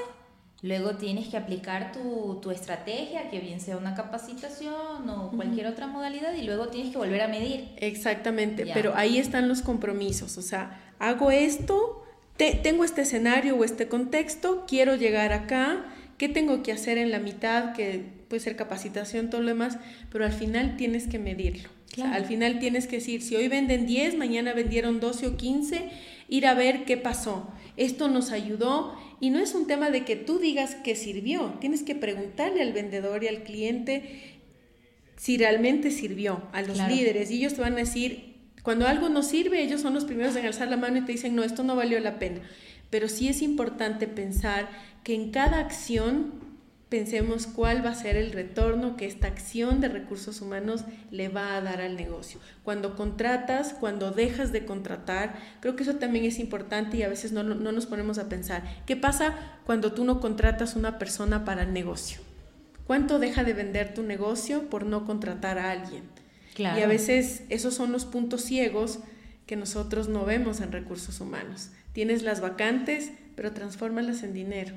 luego 0.62 0.96
tienes 0.96 1.28
que 1.28 1.36
aplicar 1.36 1.92
tu, 1.92 2.38
tu 2.40 2.50
estrategia, 2.50 3.28
que 3.30 3.40
bien 3.40 3.60
sea 3.60 3.76
una 3.76 3.94
capacitación 3.94 5.10
o 5.10 5.30
cualquier 5.32 5.66
otra 5.66 5.86
modalidad, 5.86 6.32
y 6.34 6.42
luego 6.42 6.68
tienes 6.68 6.92
que 6.92 6.98
volver 6.98 7.20
a 7.20 7.28
medir. 7.28 7.68
Exactamente, 7.76 8.64
pero 8.72 8.94
ahí 8.94 9.18
están 9.18 9.48
los 9.48 9.60
compromisos, 9.60 10.38
o 10.38 10.42
sea, 10.42 10.80
hago 10.98 11.30
esto, 11.30 12.06
tengo 12.36 12.84
este 12.84 13.02
escenario 13.02 13.56
o 13.56 13.64
este 13.64 13.88
contexto, 13.88 14.64
quiero 14.66 14.94
llegar 14.94 15.32
acá, 15.32 15.84
¿qué 16.16 16.28
tengo 16.28 16.62
que 16.62 16.72
hacer 16.72 16.96
en 16.96 17.10
la 17.10 17.18
mitad? 17.18 17.74
Que 17.74 18.17
puede 18.28 18.40
ser 18.40 18.56
capacitación, 18.56 19.30
todo 19.30 19.40
lo 19.40 19.48
demás, 19.48 19.78
pero 20.10 20.24
al 20.24 20.32
final 20.32 20.76
tienes 20.76 21.06
que 21.06 21.18
medirlo. 21.18 21.68
al 22.02 22.26
final 22.26 22.58
tienes 22.58 22.86
que 22.86 22.96
decir, 22.96 23.22
si 23.22 23.34
hoy 23.36 23.48
venden 23.48 23.86
10, 23.86 24.16
mañana 24.16 24.52
vendieron 24.52 25.00
12 25.00 25.26
o 25.26 25.36
15, 25.36 25.90
ir 26.28 26.46
a 26.46 26.54
ver 26.54 26.84
qué 26.84 26.96
pasó. 26.96 27.50
Esto 27.76 28.08
nos 28.08 28.30
ayudó 28.30 28.94
y 29.20 29.30
no 29.30 29.38
es 29.38 29.54
un 29.54 29.66
tema 29.66 29.90
de 29.90 30.04
que 30.04 30.16
tú 30.16 30.38
digas 30.38 30.74
que 30.76 30.94
sirvió, 30.94 31.54
tienes 31.60 31.82
que 31.82 31.94
preguntarle 31.94 32.62
al 32.62 32.72
vendedor 32.72 33.24
y 33.24 33.28
al 33.28 33.42
cliente 33.42 34.38
si 35.16 35.36
realmente 35.36 35.90
sirvió, 35.90 36.42
a 36.52 36.62
los 36.62 36.78
líderes, 36.78 37.30
y 37.30 37.38
ellos 37.38 37.54
te 37.54 37.60
van 37.60 37.72
a 37.72 37.78
decir, 37.78 38.36
cuando 38.62 38.86
algo 38.86 39.08
no 39.08 39.24
sirve, 39.24 39.62
ellos 39.62 39.80
son 39.80 39.94
los 39.94 40.04
primeros 40.04 40.36
en 40.36 40.46
alzar 40.46 40.68
la 40.68 40.76
mano 40.76 40.98
y 40.98 41.00
te 41.00 41.12
dicen, 41.12 41.34
no, 41.34 41.42
esto 41.42 41.64
no 41.64 41.74
valió 41.74 41.98
la 41.98 42.20
pena. 42.20 42.40
Pero 42.88 43.08
sí 43.08 43.28
es 43.28 43.42
importante 43.42 44.06
pensar 44.06 44.68
que 45.02 45.14
en 45.14 45.30
cada 45.30 45.58
acción 45.58 46.34
pensemos 46.88 47.46
cuál 47.46 47.84
va 47.84 47.90
a 47.90 47.94
ser 47.94 48.16
el 48.16 48.32
retorno 48.32 48.96
que 48.96 49.06
esta 49.06 49.26
acción 49.26 49.80
de 49.80 49.88
recursos 49.88 50.40
humanos 50.40 50.84
le 51.10 51.28
va 51.28 51.56
a 51.56 51.60
dar 51.60 51.80
al 51.80 51.96
negocio. 51.96 52.40
Cuando 52.62 52.96
contratas, 52.96 53.74
cuando 53.74 54.10
dejas 54.10 54.52
de 54.52 54.64
contratar, 54.64 55.38
creo 55.60 55.76
que 55.76 55.82
eso 55.82 55.96
también 55.96 56.24
es 56.24 56.38
importante 56.38 56.96
y 56.96 57.02
a 57.02 57.08
veces 57.08 57.32
no, 57.32 57.42
nos 57.42 57.86
ponemos 57.86 58.18
a 58.18 58.28
pensar, 58.28 58.62
¿qué 58.86 58.96
pasa 58.96 59.34
cuando 59.66 59.92
tú 59.92 60.04
no 60.04 60.20
contratas 60.20 60.76
una 60.76 60.98
persona 60.98 61.44
para 61.44 61.62
el 61.62 61.72
negocio? 61.72 62.20
¿Cuánto 62.86 63.18
deja 63.18 63.44
de 63.44 63.52
vender 63.52 63.92
tu 63.92 64.02
negocio 64.02 64.70
por 64.70 64.86
no 64.86 65.04
contratar 65.04 65.58
a 65.58 65.70
alguien? 65.70 66.04
Y 66.56 66.64
a 66.64 66.86
veces 66.88 67.42
esos 67.50 67.74
son 67.74 67.92
los 67.92 68.04
puntos 68.04 68.42
ciegos 68.42 68.98
que 69.46 69.54
nosotros 69.54 70.08
no 70.08 70.24
vemos 70.24 70.60
en 70.60 70.72
recursos 70.72 71.20
humanos. 71.20 71.70
Tienes 71.92 72.22
las 72.22 72.40
vacantes, 72.40 73.12
pero 73.36 73.52
transfórmalas 73.52 74.22
en 74.24 74.32
dinero 74.32 74.74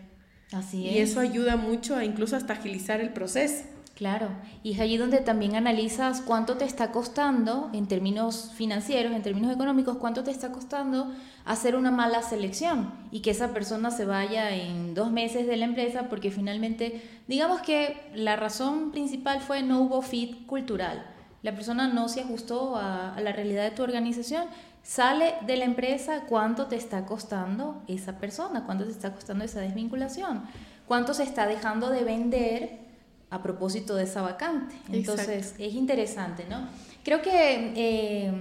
Así 0.52 0.88
es. 0.88 0.96
Y 0.96 1.00
eso 1.00 1.20
ayuda 1.20 1.56
mucho 1.56 1.96
a 1.96 2.06
incluso 2.06 2.36
hasta 2.36 2.54
agilizar 2.54 3.00
el 3.02 3.10
proceso. 3.10 3.64
Claro, 4.02 4.30
y 4.64 4.74
es 4.74 4.80
allí 4.80 4.98
donde 4.98 5.20
también 5.20 5.56
analizas 5.56 6.22
cuánto 6.22 6.58
te 6.58 6.66
está 6.66 6.92
costando 6.92 7.70
en 7.72 7.86
términos 7.86 8.52
financieros, 8.56 9.12
en 9.12 9.22
términos 9.22 9.54
económicos, 9.54 9.98
cuánto 9.98 10.24
te 10.24 10.32
está 10.32 10.52
costando 10.52 11.14
hacer 11.46 11.76
una 11.76 11.92
mala 11.92 12.24
selección 12.24 12.92
y 13.12 13.20
que 13.20 13.30
esa 13.30 13.54
persona 13.54 13.92
se 13.92 14.06
vaya 14.06 14.56
en 14.56 14.96
dos 14.96 15.12
meses 15.12 15.46
de 15.46 15.56
la 15.56 15.66
empresa 15.66 16.10
porque 16.10 16.32
finalmente, 16.32 17.00
digamos 17.28 17.62
que 17.62 17.96
la 18.16 18.36
razón 18.36 18.92
principal 18.92 19.40
fue 19.40 19.62
no 19.62 19.82
hubo 19.82 20.02
fit 20.02 20.48
cultural. 20.48 21.06
La 21.44 21.54
persona 21.54 21.88
no 21.88 22.10
se 22.10 22.22
ajustó 22.22 22.78
a, 22.78 23.14
a 23.14 23.22
la 23.22 23.34
realidad 23.34 23.66
de 23.66 23.76
tu 23.76 23.84
organización 23.84 24.46
sale 24.84 25.36
de 25.46 25.58
la 25.58 25.66
empresa, 25.66 26.24
cuánto 26.28 26.68
te 26.68 26.76
está 26.76 27.06
costando 27.06 27.82
esa 27.88 28.18
persona, 28.18 28.66
cuánto 28.66 28.86
te 28.86 28.92
está 28.92 29.14
costando 29.14 29.44
esa 29.44 29.62
desvinculación, 29.62 30.44
cuánto 30.88 31.14
se 31.14 31.24
está 31.24 31.48
dejando 31.48 31.90
de 31.90 32.04
vender 32.04 32.80
a 33.30 33.42
propósito 33.42 33.96
de 33.96 34.04
esa 34.04 34.22
vacante. 34.22 34.76
Entonces, 34.92 35.56
es 35.58 35.74
interesante, 35.74 36.46
¿no? 36.50 36.68
Creo 37.04 37.22
que 37.22 37.74
eh, 37.76 38.34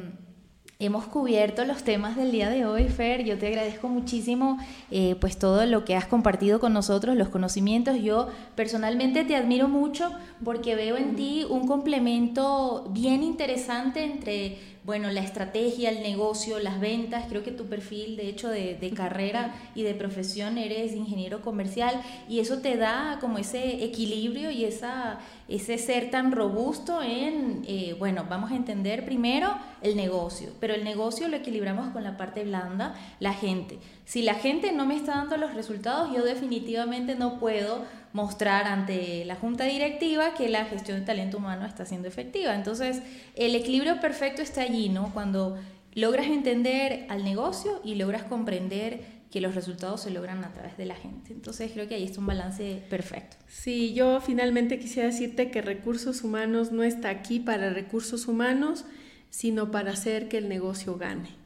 hemos 0.81 1.07
cubierto 1.07 1.65
los 1.65 1.85
temas 1.85 2.17
del 2.17 2.33
día 2.33 2.49
de 2.49 2.67
hoy, 2.67 2.89
Fer. 2.89 3.23
Yo 3.23 3.39
te 3.39 3.47
agradezco 3.47 3.89
muchísimo 3.89 4.59
eh, 4.91 5.15
pues 5.21 5.39
todo 5.39 5.65
lo 5.67 5.85
que 5.85 5.95
has 5.95 6.07
compartido 6.07 6.59
con 6.59 6.73
nosotros, 6.73 7.15
los 7.17 7.29
conocimientos. 7.29 8.03
Yo 8.03 8.29
personalmente 8.57 9.25
te 9.25 9.37
admiro 9.37 9.69
mucho 9.69 10.11
porque 10.43 10.75
veo 10.75 10.97
en 10.97 11.17
ti 11.17 11.47
un 11.49 11.67
complemento 11.69 12.89
bien 12.91 13.23
interesante 13.23 14.03
entre 14.03 14.59
bueno, 14.83 15.11
la 15.11 15.21
estrategia, 15.21 15.91
el 15.91 16.03
negocio, 16.03 16.59
las 16.59 16.81
ventas, 16.81 17.27
creo 17.29 17.45
que 17.45 17.51
tu 17.51 17.67
perfil 17.67 18.17
de 18.17 18.29
hecho 18.29 18.49
de, 18.49 18.93
carrera 18.97 19.55
y 19.75 19.83
de 19.83 19.95
profesión 19.95 20.59
eres 20.59 20.95
ingeniero 20.95 21.43
comercial 21.43 22.01
y 22.29 22.41
eso 22.41 22.59
te 22.59 22.77
da 22.77 23.19
como 23.21 23.39
ese 23.39 23.85
equilibrio 23.85 24.51
y 24.51 24.65
esa, 24.65 25.19
ese 25.49 25.79
ser 25.79 26.11
tan 26.11 26.33
robusto 26.33 27.03
en, 27.03 27.63
eh, 27.69 27.95
bueno, 27.99 28.27
vamos 28.29 28.53
a 28.53 28.57
entender 28.57 29.05
primero 29.05 29.55
el 29.83 29.97
negocio, 29.97 30.51
pero 30.61 30.75
el 30.75 30.83
negocio 30.83 31.29
lo 31.29 31.37
equilibramos 31.37 31.93
con 31.93 32.03
la 32.03 32.17
parte 32.17 32.45
blanda, 32.45 32.95
la 33.21 33.35
gente. 33.35 33.79
Si 34.07 34.23
la 34.23 34.35
gente 34.35 34.73
no 34.73 34.87
me 34.87 34.97
está 34.97 35.17
dando 35.17 35.37
los 35.37 35.55
resultados, 35.55 36.13
yo 36.13 36.25
definitivamente 36.25 37.15
no 37.15 37.39
puedo 37.39 37.85
mostrar 38.13 38.67
ante 38.67 39.25
la 39.25 39.37
junta 39.37 39.65
directiva 39.65 40.35
que 40.35 40.49
la 40.49 40.65
gestión 40.65 41.01
de 41.01 41.07
talento 41.07 41.39
humano 41.39 41.67
está 41.67 41.85
siendo 41.85 42.09
efectiva. 42.09 42.55
Entonces, 42.55 43.03
el 43.37 43.55
equilibrio 43.55 44.01
perfecto 44.01 44.43
está 44.43 44.63
allí, 44.63 44.89
¿no? 44.89 45.13
Cuando 45.15 45.59
logras 45.95 46.27
entender 46.27 47.07
al 47.09 47.25
negocio 47.25 47.81
y 47.85 47.95
logras 47.97 48.25
comprender 48.25 49.21
que 49.31 49.41
los 49.41 49.55
resultados 49.55 50.03
se 50.03 50.11
logran 50.11 50.45
a 50.45 50.53
través 50.53 50.77
de 50.77 50.87
la 50.87 50.97
gente. 50.97 51.33
Entonces 51.33 51.71
creo 51.73 51.87
que 51.87 51.95
ahí 51.95 52.05
está 52.05 52.19
un 52.19 52.27
balance 52.27 52.83
perfecto. 52.91 53.37
Sí, 53.47 53.95
yo 53.95 54.21
finalmente 54.21 54.79
quisiera 54.79 55.09
decirte 55.09 55.51
que 55.51 55.63
recursos 55.63 56.25
humanos 56.25 56.73
no 56.73 56.83
está 56.83 57.11
aquí 57.11 57.39
para 57.39 57.71
recursos 57.71 58.27
humanos, 58.27 58.85
sino 59.31 59.71
para 59.71 59.93
hacer 59.93 60.29
que 60.29 60.39
el 60.39 60.49
negocio 60.49 60.97
gane. 60.97 61.40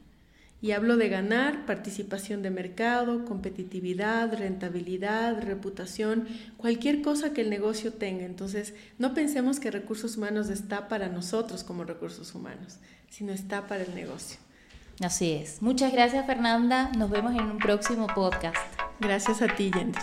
Y 0.65 0.71
hablo 0.71 0.97
de 0.97 1.09
ganar, 1.09 1.67
participación 1.67 2.41
de 2.41 2.49
mercado, 2.49 3.23
competitividad, 3.25 4.33
rentabilidad, 4.33 5.39
reputación, 5.43 6.27
cualquier 6.57 7.03
cosa 7.03 7.33
que 7.33 7.41
el 7.41 7.51
negocio 7.51 7.93
tenga. 7.93 8.25
Entonces, 8.25 8.73
no 8.97 9.13
pensemos 9.13 9.59
que 9.59 9.69
recursos 9.69 10.17
humanos 10.17 10.49
está 10.49 10.87
para 10.87 11.07
nosotros 11.07 11.63
como 11.63 11.83
recursos 11.83 12.33
humanos, 12.33 12.79
sino 13.11 13.31
está 13.31 13.67
para 13.67 13.83
el 13.83 13.93
negocio. 13.93 14.39
Así 15.01 15.33
es. 15.33 15.61
Muchas 15.61 15.93
gracias 15.93 16.25
Fernanda. 16.25 16.89
Nos 16.97 17.11
vemos 17.11 17.35
en 17.35 17.43
un 17.43 17.59
próximo 17.59 18.07
podcast. 18.07 18.57
Gracias 18.99 19.43
a 19.43 19.55
ti, 19.55 19.69
Yendri. 19.69 20.01